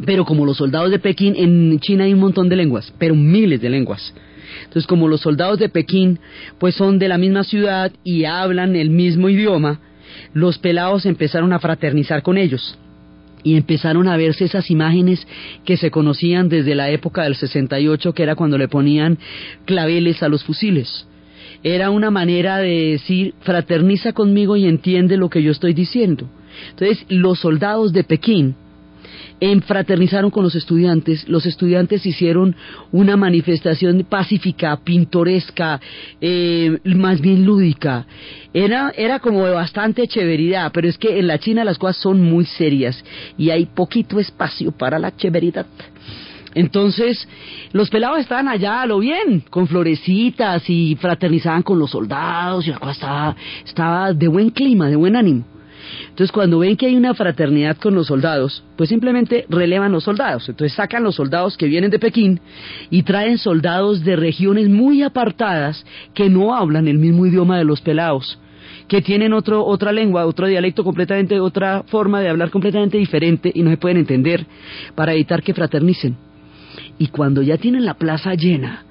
[0.04, 3.60] pero como los soldados de Pekín, en China hay un montón de lenguas, pero miles
[3.60, 4.14] de lenguas.
[4.58, 6.18] Entonces, como los soldados de Pekín,
[6.58, 9.80] pues son de la misma ciudad y hablan el mismo idioma,
[10.32, 12.78] los pelados empezaron a fraternizar con ellos
[13.44, 15.26] y empezaron a verse esas imágenes
[15.64, 19.18] que se conocían desde la época del 68, que era cuando le ponían
[19.66, 21.06] claveles a los fusiles.
[21.62, 26.28] Era una manera de decir, fraterniza conmigo y entiende lo que yo estoy diciendo.
[26.70, 28.56] Entonces, los soldados de Pekín
[29.66, 32.56] fraternizaron con los estudiantes, los estudiantes hicieron
[32.92, 35.80] una manifestación pacífica, pintoresca,
[36.20, 38.06] eh, más bien lúdica.
[38.52, 42.22] Era, era como de bastante chéveridad, pero es que en la China las cosas son
[42.22, 43.04] muy serias
[43.36, 45.66] y hay poquito espacio para la chéveridad.
[46.54, 47.28] Entonces,
[47.72, 52.70] los pelados estaban allá a lo bien, con florecitas y fraternizaban con los soldados y
[52.70, 55.44] la cosa estaba, estaba de buen clima, de buen ánimo.
[56.02, 60.48] Entonces, cuando ven que hay una fraternidad con los soldados, pues simplemente relevan los soldados.
[60.48, 62.40] Entonces, sacan los soldados que vienen de Pekín
[62.90, 67.80] y traen soldados de regiones muy apartadas que no hablan el mismo idioma de los
[67.80, 68.38] pelados
[68.88, 73.62] que tienen otro, otra lengua, otro dialecto completamente, otra forma de hablar completamente diferente y
[73.62, 74.46] no se pueden entender
[74.94, 76.16] para evitar que fraternicen.
[76.98, 78.84] Y cuando ya tienen la plaza llena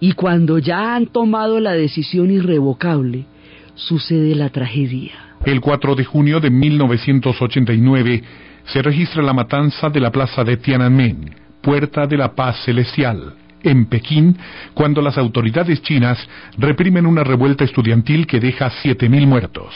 [0.00, 3.26] y cuando ya han tomado la decisión irrevocable,
[3.74, 5.25] sucede la tragedia.
[5.44, 8.22] El 4 de junio de 1989
[8.64, 13.86] se registra la matanza de la plaza de Tiananmen, Puerta de la Paz Celestial, en
[13.86, 14.36] Pekín,
[14.74, 16.18] cuando las autoridades chinas
[16.58, 19.74] reprimen una revuelta estudiantil que deja 7.000 muertos.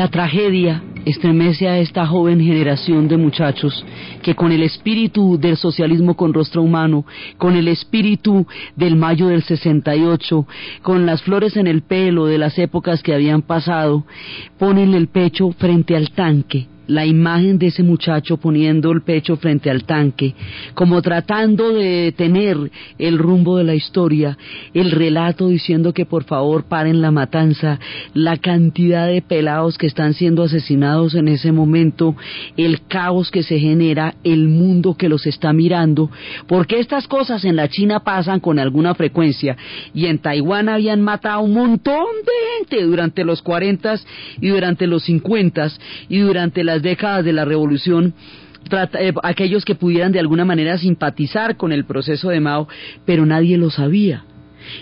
[0.00, 3.84] La tragedia estremece a esta joven generación de muchachos
[4.22, 7.04] que con el espíritu del socialismo con rostro humano,
[7.36, 8.46] con el espíritu
[8.76, 10.46] del mayo del 68,
[10.80, 14.06] con las flores en el pelo de las épocas que habían pasado,
[14.58, 19.70] ponen el pecho frente al tanque la imagen de ese muchacho poniendo el pecho frente
[19.70, 20.34] al tanque,
[20.74, 22.56] como tratando de detener
[22.98, 24.36] el rumbo de la historia,
[24.74, 27.78] el relato diciendo que por favor paren la matanza,
[28.12, 32.16] la cantidad de pelados que están siendo asesinados en ese momento,
[32.56, 36.10] el caos que se genera, el mundo que los está mirando,
[36.48, 39.56] porque estas cosas en la China pasan con alguna frecuencia.
[39.94, 43.94] Y en Taiwán habían matado un montón de gente durante los 40
[44.40, 45.68] y durante los 50
[46.08, 48.14] y durante las décadas de la revolución,
[48.70, 52.68] eh, aquellos que pudieran de alguna manera simpatizar con el proceso de Mao,
[53.04, 54.24] pero nadie lo sabía.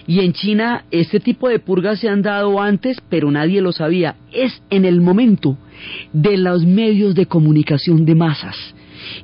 [0.07, 4.17] Y en China este tipo de purgas se han dado antes, pero nadie lo sabía.
[4.33, 5.57] Es en el momento
[6.13, 8.57] de los medios de comunicación de masas,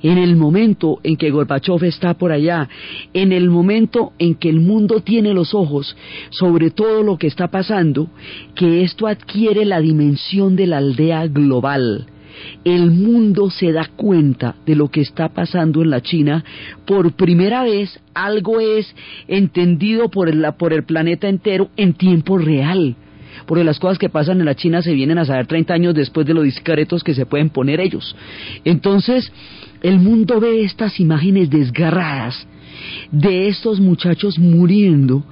[0.03, 2.69] en el momento en que Gorbachev está por allá,
[3.13, 5.97] en el momento en que el mundo tiene los ojos
[6.31, 8.09] sobre todo lo que está pasando,
[8.55, 12.07] que esto adquiere la dimensión de la aldea global
[12.65, 16.45] el mundo se da cuenta de lo que está pasando en la China.
[16.87, 18.95] Por primera vez algo es
[19.29, 22.97] entendido por el, por el planeta entero en tiempo real.
[23.47, 26.27] Porque las cosas que pasan en la China se vienen a saber 30 años después
[26.27, 28.17] de los discaretos que se pueden poner ellos.
[28.65, 29.33] Entonces,
[29.83, 32.47] el mundo ve estas imágenes desgarradas
[33.11, 35.25] de estos muchachos muriendo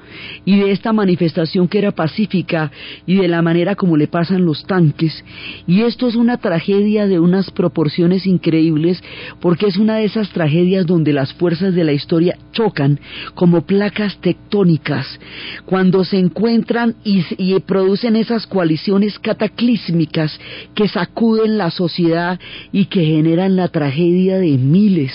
[0.44, 2.70] y de esta manifestación que era pacífica
[3.06, 5.24] y de la manera como le pasan los tanques.
[5.66, 9.02] Y esto es una tragedia de unas proporciones increíbles
[9.40, 13.00] porque es una de esas tragedias donde las fuerzas de la historia chocan
[13.34, 15.18] como placas tectónicas
[15.66, 20.38] cuando se encuentran y, y producen esas coaliciones cataclísmicas
[20.74, 22.38] que sacuden la sociedad
[22.72, 25.12] y que generan la tragedia de miles.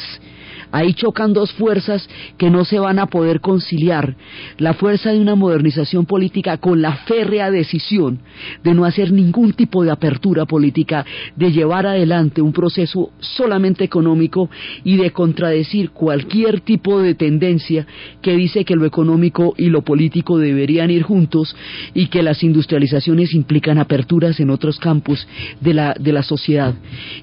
[0.77, 2.07] Ahí chocan dos fuerzas
[2.37, 4.15] que no se van a poder conciliar.
[4.59, 8.19] La fuerza de una modernización política con la férrea decisión
[8.63, 11.03] de no hacer ningún tipo de apertura política,
[11.35, 14.51] de llevar adelante un proceso solamente económico
[14.83, 17.87] y de contradecir cualquier tipo de tendencia
[18.21, 21.55] que dice que lo económico y lo político deberían ir juntos
[21.95, 25.27] y que las industrializaciones implican aperturas en otros campos
[25.59, 26.75] de la, de la sociedad.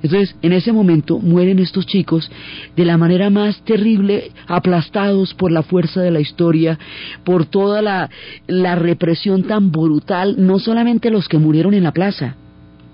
[0.03, 2.29] Entonces, en ese momento mueren estos chicos
[2.75, 6.79] de la manera más terrible, aplastados por la fuerza de la historia,
[7.25, 8.11] por toda la,
[8.47, 12.37] la represión tan brutal, no solamente los que murieron en la plaza,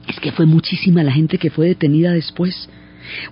[0.08, 2.68] es que fue muchísima la gente que fue detenida después.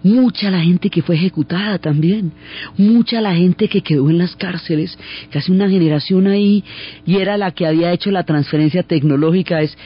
[0.02, 2.32] Mucha la gente que fue ejecutada también,
[2.76, 4.98] mucha la gente que quedó en las cárceles,
[5.30, 6.64] casi una generación ahí
[7.06, 9.60] y era la que había hecho la transferencia tecnológica.
[9.60, 9.76] Es,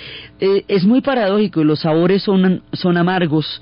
[0.40, 3.60] eh, es muy paradójico y los sabores son, son amargos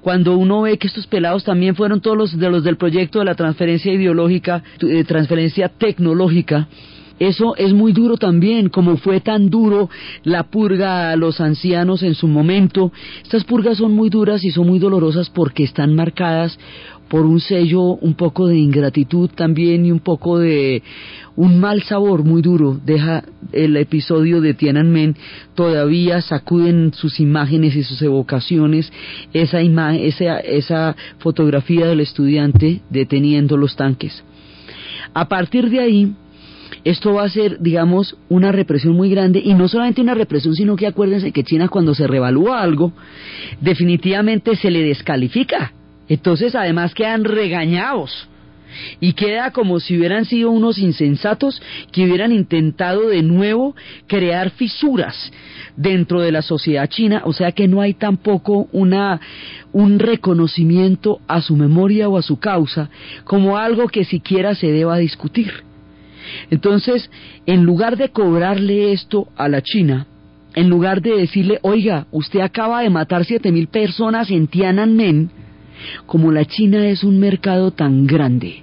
[0.00, 3.24] cuando uno ve que estos pelados también fueron todos los de los del proyecto de
[3.24, 6.68] la transferencia ideológica, de transferencia tecnológica,
[7.18, 9.90] eso es muy duro también, como fue tan duro
[10.22, 12.92] la purga a los ancianos en su momento.
[13.22, 16.58] Estas purgas son muy duras y son muy dolorosas porque están marcadas
[17.08, 20.82] por un sello un poco de ingratitud también y un poco de
[21.36, 22.80] un mal sabor muy duro.
[22.84, 25.16] Deja el episodio de Tiananmen,
[25.54, 28.92] todavía sacuden sus imágenes y sus evocaciones
[29.32, 34.22] esa, esa, esa fotografía del estudiante deteniendo los tanques.
[35.14, 36.12] A partir de ahí,
[36.84, 40.76] esto va a ser, digamos, una represión muy grande y no solamente una represión, sino
[40.76, 42.92] que acuérdense que China cuando se revalúa algo,
[43.60, 45.72] definitivamente se le descalifica.
[46.08, 48.28] Entonces, además quedan regañados
[49.00, 51.60] y queda como si hubieran sido unos insensatos
[51.92, 53.74] que hubieran intentado de nuevo
[54.06, 55.32] crear fisuras
[55.76, 59.20] dentro de la sociedad china, o sea que no hay tampoco una
[59.72, 62.90] un reconocimiento a su memoria o a su causa
[63.24, 65.52] como algo que siquiera se deba discutir.
[66.50, 67.10] Entonces,
[67.46, 70.06] en lugar de cobrarle esto a la China,
[70.54, 75.30] en lugar de decirle, oiga, usted acaba de matar siete mil personas en Tiananmen,
[76.06, 78.62] como la China es un mercado tan grande,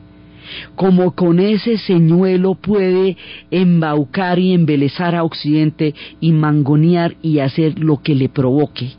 [0.76, 3.18] como con ese señuelo puede
[3.52, 8.92] embaucar y embelezar a Occidente y mangonear y hacer lo que le provoque,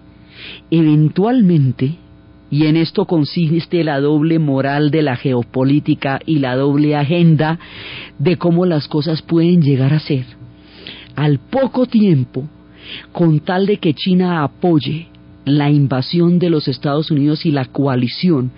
[0.71, 1.97] eventualmente
[2.51, 7.59] y en esto consiste la doble moral de la geopolítica y la doble agenda
[8.19, 10.25] de cómo las cosas pueden llegar a ser.
[11.17, 12.49] Al poco tiempo,
[13.13, 15.09] con tal de que China apoye
[15.47, 18.51] la invasión de los Estados Unidos y la coalición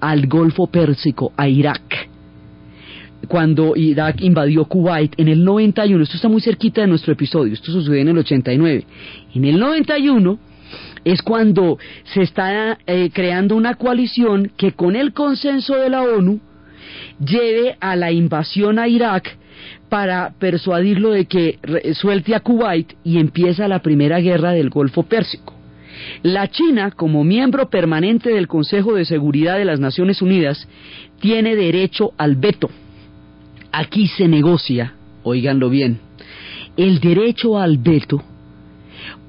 [0.00, 2.10] al Golfo Pérsico, a Irak,
[3.28, 7.70] cuando Irak invadió Kuwait en el 91, esto está muy cerquita de nuestro episodio, esto
[7.70, 8.84] sucedió en el 89,
[9.34, 10.38] en el 91
[11.04, 16.40] es cuando se está eh, creando una coalición que con el consenso de la ONU
[17.24, 19.36] lleve a la invasión a Irak
[19.88, 21.58] para persuadirlo de que
[21.94, 25.61] suelte a Kuwait y empieza la primera guerra del Golfo Pérsico.
[26.22, 30.68] La China, como miembro permanente del Consejo de Seguridad de las Naciones Unidas,
[31.20, 32.70] tiene derecho al veto.
[33.72, 35.98] Aquí se negocia, oíganlo bien,
[36.76, 38.22] el derecho al veto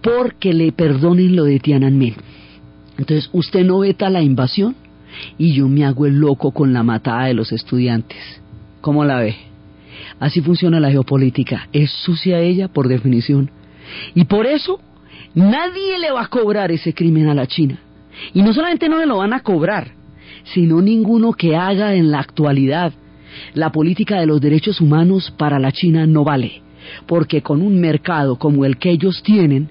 [0.02, 2.16] porque le perdonen lo de Tiananmen.
[2.98, 4.76] Entonces, usted no veta la invasión
[5.38, 8.20] y yo me hago el loco con la matada de los estudiantes.
[8.82, 9.36] ¿Cómo la ve?
[10.20, 11.70] Así funciona la geopolítica.
[11.72, 13.50] Es sucia ella por definición.
[14.14, 14.80] Y por eso
[15.36, 17.80] nadie le va a cobrar ese crimen a la China.
[18.34, 19.92] Y no solamente no le lo van a cobrar,
[20.44, 22.94] sino ninguno que haga en la actualidad
[23.54, 26.62] la política de los derechos humanos para la China no vale.
[27.08, 29.70] Porque con un mercado como el que ellos tienen,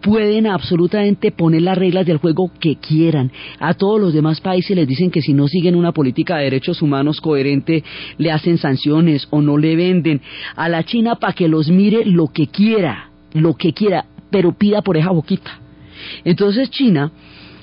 [0.00, 3.30] pueden absolutamente poner las reglas del juego que quieran.
[3.58, 6.80] A todos los demás países les dicen que si no siguen una política de derechos
[6.80, 7.84] humanos coherente,
[8.16, 10.22] le hacen sanciones o no le venden.
[10.56, 14.82] A la China para que los mire lo que quiera, lo que quiera, pero pida
[14.82, 15.60] por esa boquita.
[16.24, 17.12] Entonces China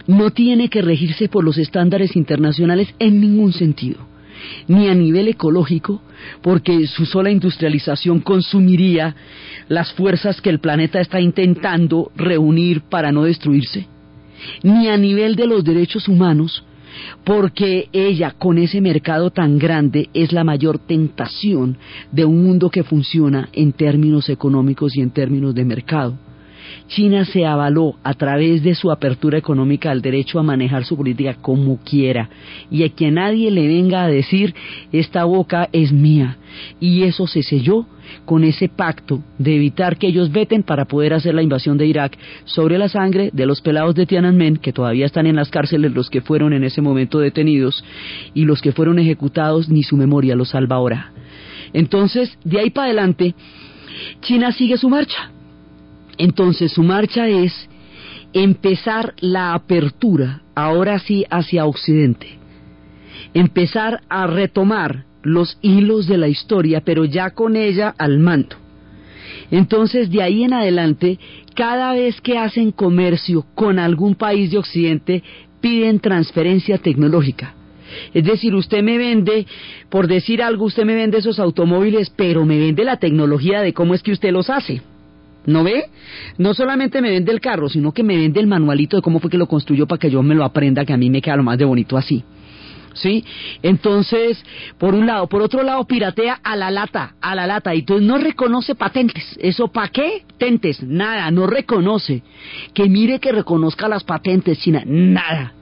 [0.08, 4.12] no tiene que regirse por los estándares internacionales en ningún sentido
[4.68, 6.02] ni a nivel ecológico,
[6.42, 9.16] porque su sola industrialización consumiría
[9.68, 13.88] las fuerzas que el planeta está intentando reunir para no destruirse,
[14.64, 16.64] ni a nivel de los derechos humanos,
[17.24, 21.78] porque ella con ese mercado tan grande es la mayor tentación
[22.12, 26.18] de un mundo que funciona en términos económicos y en términos de mercado.
[26.88, 31.36] China se avaló a través de su apertura económica al derecho a manejar su política
[31.42, 32.30] como quiera
[32.70, 34.54] y a que nadie le venga a decir
[34.92, 36.38] esta boca es mía.
[36.80, 37.86] Y eso se selló
[38.26, 42.18] con ese pacto de evitar que ellos veten para poder hacer la invasión de Irak
[42.44, 46.10] sobre la sangre de los pelados de Tiananmen que todavía están en las cárceles, los
[46.10, 47.84] que fueron en ese momento detenidos
[48.34, 51.14] y los que fueron ejecutados, ni su memoria los salva ahora.
[51.74, 53.34] Entonces, de ahí para adelante,
[54.22, 55.32] China sigue su marcha
[56.18, 57.70] entonces su marcha es
[58.34, 62.40] empezar la apertura, ahora sí, hacia Occidente.
[63.34, 68.56] Empezar a retomar los hilos de la historia, pero ya con ella al mando.
[69.52, 71.20] Entonces, de ahí en adelante,
[71.56, 75.24] cada vez que hacen comercio con algún país de Occidente,
[75.60, 77.54] piden transferencia tecnológica.
[78.14, 79.46] Es decir, usted me vende,
[79.90, 83.94] por decir algo, usted me vende esos automóviles, pero me vende la tecnología de cómo
[83.94, 84.82] es que usted los hace.
[85.46, 85.86] ¿No ve?
[86.38, 89.30] No solamente me vende el carro, sino que me vende el manualito de cómo fue
[89.30, 91.44] que lo construyó para que yo me lo aprenda, que a mí me queda lo
[91.44, 92.24] más de bonito así.
[92.94, 93.24] ¿Sí?
[93.64, 94.44] Entonces,
[94.78, 98.06] por un lado, por otro lado, piratea a la lata, a la lata, y entonces
[98.06, 99.38] no reconoce patentes.
[99.40, 100.24] ¿Eso para qué?
[100.38, 102.22] Tentes, nada, no reconoce.
[102.74, 105.54] Que mire que reconozca las patentes, China, nada.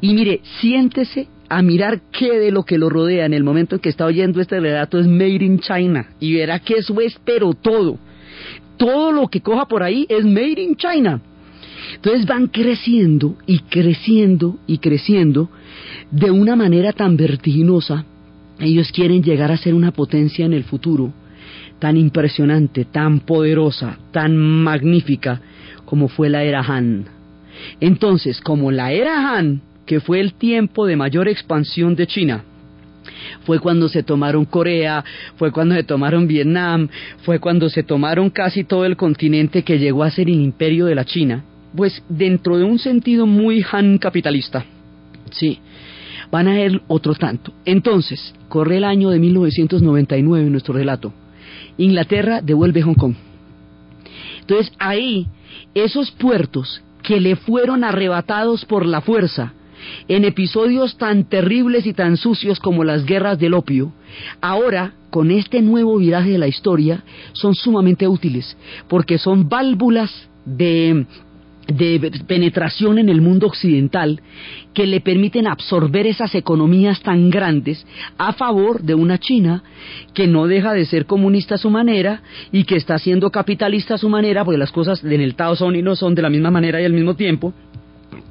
[0.00, 3.82] Y mire, siéntese a mirar qué de lo que lo rodea en el momento en
[3.82, 7.52] que está oyendo este relato es Made in China, y verá que eso es pero
[7.52, 7.98] todo
[8.80, 11.20] todo lo que coja por ahí es made in China.
[11.96, 15.50] Entonces van creciendo y creciendo y creciendo
[16.10, 18.06] de una manera tan vertiginosa.
[18.58, 21.12] Ellos quieren llegar a ser una potencia en el futuro
[21.78, 25.40] tan impresionante, tan poderosa, tan magnífica
[25.84, 27.04] como fue la era Han.
[27.80, 32.44] Entonces, como la era Han, que fue el tiempo de mayor expansión de China,
[33.44, 35.04] fue cuando se tomaron Corea,
[35.36, 36.88] fue cuando se tomaron Vietnam,
[37.22, 40.94] fue cuando se tomaron casi todo el continente que llegó a ser el imperio de
[40.94, 41.44] la China,
[41.74, 44.64] pues dentro de un sentido muy Han capitalista.
[45.30, 45.58] Sí,
[46.30, 47.52] van a ver otro tanto.
[47.64, 51.12] Entonces, corre el año de 1999 en nuestro relato.
[51.78, 53.14] Inglaterra devuelve Hong Kong.
[54.40, 55.26] Entonces ahí,
[55.74, 59.52] esos puertos que le fueron arrebatados por la fuerza,
[60.08, 63.92] en episodios tan terribles y tan sucios como las guerras del opio,
[64.40, 68.56] ahora, con este nuevo viraje de la historia, son sumamente útiles,
[68.88, 71.06] porque son válvulas de
[72.26, 74.20] penetración en el mundo occidental
[74.74, 77.86] que le permiten absorber esas economías tan grandes
[78.18, 79.62] a favor de una China
[80.14, 82.22] que no deja de ser comunista a su manera
[82.52, 85.76] y que está siendo capitalista a su manera, porque las cosas en el Tao son
[85.76, 87.52] y no son de la misma manera y al mismo tiempo.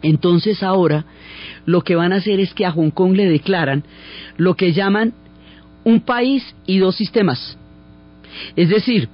[0.02, 1.06] Entonces ahora
[1.66, 3.84] lo que van a hacer es que a Hong Kong le declaran
[4.38, 5.14] lo que llaman
[5.84, 7.58] un país y dos sistemas.
[8.56, 9.10] Es decir,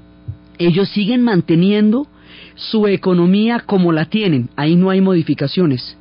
[0.57, 2.07] ellos siguen manteniendo
[2.55, 5.97] su economía como la tienen, ahí no hay modificaciones,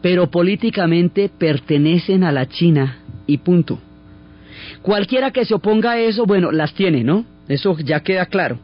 [0.00, 3.80] pero políticamente pertenecen a la China y punto.
[4.82, 7.24] Cualquiera que se oponga a eso, bueno, las tiene, ¿no?
[7.48, 8.58] Eso ya queda claro.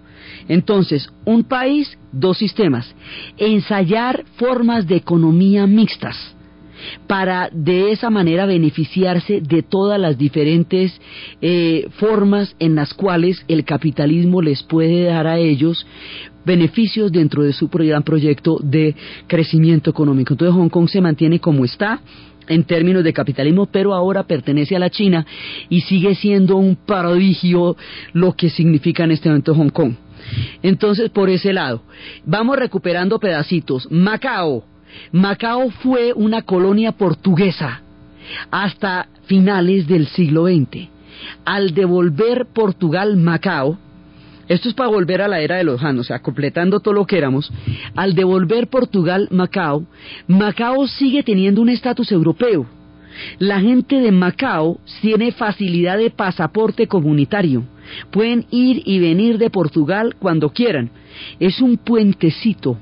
[0.48, 2.94] Entonces, un país, dos sistemas.
[3.36, 6.34] Ensayar formas de economía mixtas
[7.06, 10.92] para de esa manera beneficiarse de todas las diferentes
[11.40, 15.86] eh, formas en las cuales el capitalismo les puede dar a ellos
[16.44, 18.94] beneficios dentro de su gran proyecto de
[19.26, 20.34] crecimiento económico.
[20.34, 22.00] Entonces Hong Kong se mantiene como está
[22.48, 25.26] en términos de capitalismo, pero ahora pertenece a la China
[25.70, 27.76] y sigue siendo un prodigio
[28.12, 29.94] lo que significa en este momento Hong Kong.
[30.62, 31.82] Entonces, por ese lado,
[32.24, 33.90] vamos recuperando pedacitos.
[33.90, 34.64] Macao.
[35.12, 37.82] Macao fue una colonia portuguesa
[38.50, 40.88] hasta finales del siglo XX.
[41.44, 43.78] Al devolver Portugal Macao,
[44.48, 47.06] esto es para volver a la era de los Han, o sea, completando todo lo
[47.06, 47.50] que éramos.
[47.96, 49.84] Al devolver Portugal Macao,
[50.26, 52.66] Macao sigue teniendo un estatus europeo.
[53.38, 57.64] La gente de Macao tiene facilidad de pasaporte comunitario.
[58.11, 60.91] Pueden ir y venir de Portugal cuando quieran.
[61.39, 62.78] Es un puentecito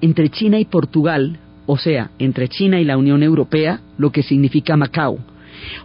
[0.00, 4.76] entre China y Portugal, o sea, entre China y la Unión Europea, lo que significa
[4.76, 5.18] Macao.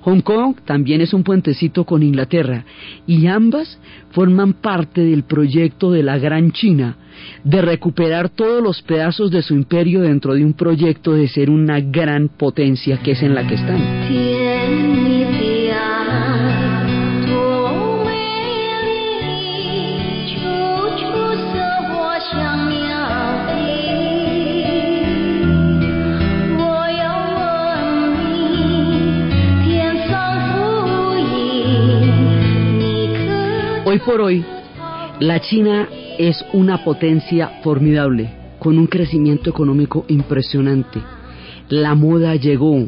[0.02, 2.66] Hong Kong también es un puentecito con Inglaterra
[3.08, 3.80] y ambas
[4.12, 6.97] forman parte del proyecto de la Gran China
[7.43, 11.80] de recuperar todos los pedazos de su imperio dentro de un proyecto de ser una
[11.80, 14.40] gran potencia que es en la que están.
[33.91, 34.41] Hoy por hoy,
[35.19, 41.01] la China es una potencia formidable, con un crecimiento económico impresionante.
[41.67, 42.87] La moda llegó,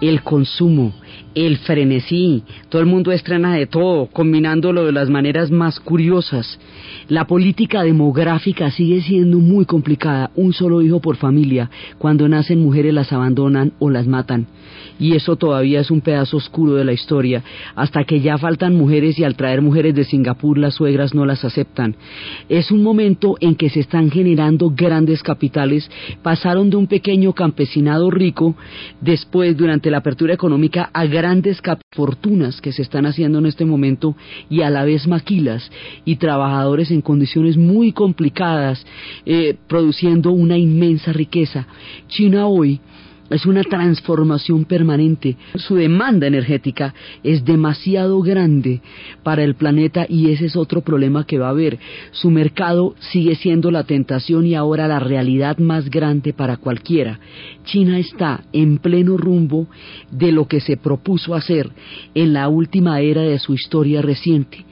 [0.00, 0.92] el consumo,
[1.34, 6.60] el frenesí, todo el mundo estrena de todo, combinándolo de las maneras más curiosas.
[7.08, 12.94] La política demográfica sigue siendo muy complicada, un solo hijo por familia, cuando nacen mujeres
[12.94, 14.46] las abandonan o las matan
[14.98, 17.42] y eso todavía es un pedazo oscuro de la historia,
[17.74, 21.44] hasta que ya faltan mujeres y al traer mujeres de Singapur las suegras no las
[21.44, 21.96] aceptan.
[22.48, 25.90] Es un momento en que se están generando grandes capitales,
[26.22, 28.56] pasaron de un pequeño campesinado rico,
[29.00, 31.60] después durante la apertura económica, a grandes
[31.92, 34.16] fortunas que se están haciendo en este momento
[34.48, 35.70] y a la vez maquilas
[36.04, 38.84] y trabajadores en condiciones muy complicadas,
[39.24, 41.66] eh, produciendo una inmensa riqueza.
[42.08, 42.80] China hoy
[43.30, 45.36] es una transformación permanente.
[45.54, 48.80] Su demanda energética es demasiado grande
[49.22, 51.78] para el planeta y ese es otro problema que va a haber.
[52.12, 57.18] Su mercado sigue siendo la tentación y ahora la realidad más grande para cualquiera.
[57.64, 59.66] China está en pleno rumbo
[60.10, 61.70] de lo que se propuso hacer
[62.14, 64.65] en la última era de su historia reciente.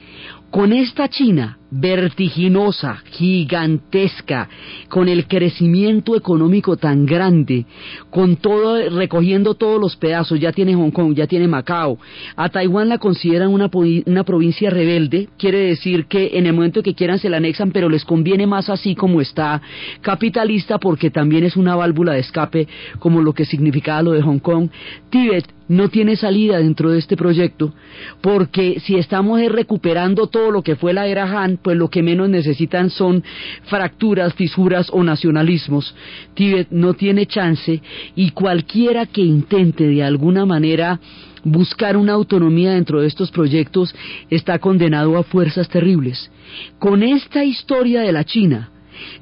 [0.51, 4.47] Con esta China vertiginosa, gigantesca,
[4.87, 7.65] con el crecimiento económico tan grande,
[8.09, 11.97] con todo, recogiendo todos los pedazos, ya tiene Hong Kong, ya tiene Macao,
[12.35, 13.69] a Taiwán la consideran una,
[14.05, 17.89] una provincia rebelde, quiere decir que en el momento que quieran se la anexan, pero
[17.89, 19.61] les conviene más así como está
[20.01, 22.67] capitalista, porque también es una válvula de escape,
[22.99, 24.69] como lo que significaba lo de Hong Kong.
[25.09, 27.73] Tíbet no tiene salida dentro de este proyecto,
[28.21, 32.29] porque si estamos recuperando todo lo que fue la era Han, pues lo que menos
[32.29, 33.23] necesitan son
[33.63, 35.95] fracturas, fisuras o nacionalismos.
[36.33, 37.81] Tíbet no tiene chance
[38.15, 40.99] y cualquiera que intente de alguna manera
[41.43, 43.95] buscar una autonomía dentro de estos proyectos
[44.29, 46.31] está condenado a fuerzas terribles.
[46.79, 48.71] Con esta historia de la China,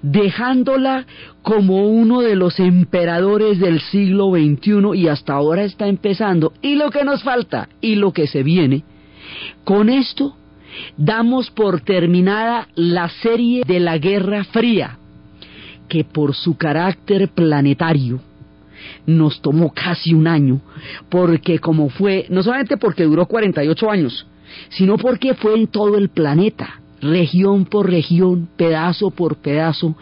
[0.01, 1.05] dejándola
[1.41, 6.89] como uno de los emperadores del siglo XXI y hasta ahora está empezando, y lo
[6.89, 8.83] que nos falta y lo que se viene,
[9.63, 10.35] con esto
[10.97, 14.97] damos por terminada la serie de la Guerra Fría,
[15.87, 18.19] que por su carácter planetario
[19.05, 20.61] nos tomó casi un año,
[21.09, 24.27] porque como fue, no solamente porque duró 48 años,
[24.69, 29.95] sino porque fue en todo el planeta región por región, pedazo por pedazo,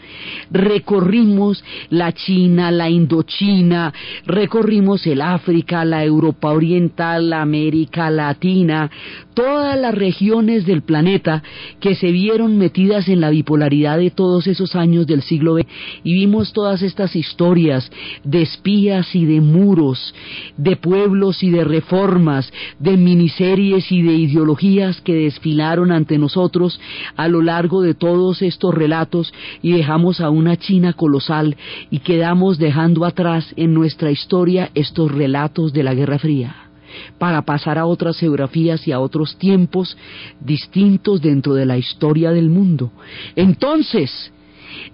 [0.52, 3.94] recorrimos la China, la Indochina,
[4.26, 8.90] recorrimos el África, la Europa Oriental, la América Latina,
[9.34, 11.44] todas las regiones del planeta
[11.80, 15.68] que se vieron metidas en la bipolaridad de todos esos años del siglo XX
[16.04, 17.92] y vimos todas estas historias
[18.24, 20.14] de espías y de muros,
[20.58, 26.80] de pueblos y de reformas, de miniseries y de ideologías que desfilaron ante nosotros
[27.16, 31.56] a lo largo de todos estos relatos y dejamos a una China colosal
[31.90, 36.71] y quedamos dejando atrás en nuestra historia estos relatos de la Guerra Fría.
[37.18, 39.98] Para pasar a otras geografías y a otros tiempos
[40.40, 42.92] distintos dentro de la historia del mundo.
[43.36, 44.32] Entonces,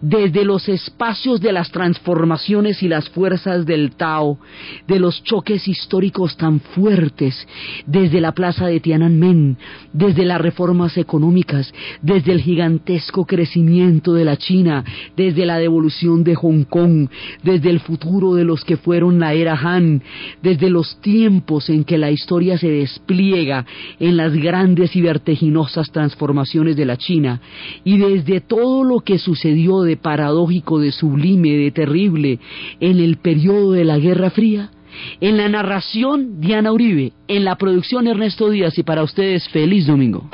[0.01, 4.39] desde los espacios de las transformaciones y las fuerzas del Tao,
[4.87, 7.47] de los choques históricos tan fuertes,
[7.85, 9.57] desde la plaza de Tiananmen,
[9.93, 14.83] desde las reformas económicas, desde el gigantesco crecimiento de la China,
[15.15, 17.09] desde la devolución de Hong Kong,
[17.43, 20.01] desde el futuro de los que fueron la era Han,
[20.41, 23.65] desde los tiempos en que la historia se despliega
[23.99, 27.41] en las grandes y vertiginosas transformaciones de la China,
[27.83, 32.39] y desde todo lo que sucedió de paradójico, de sublime, de terrible
[32.79, 34.71] en el periodo de la Guerra Fría?
[35.19, 37.11] En la narración, Diana Uribe.
[37.27, 38.77] En la producción, Ernesto Díaz.
[38.77, 40.29] Y para ustedes, feliz domingo.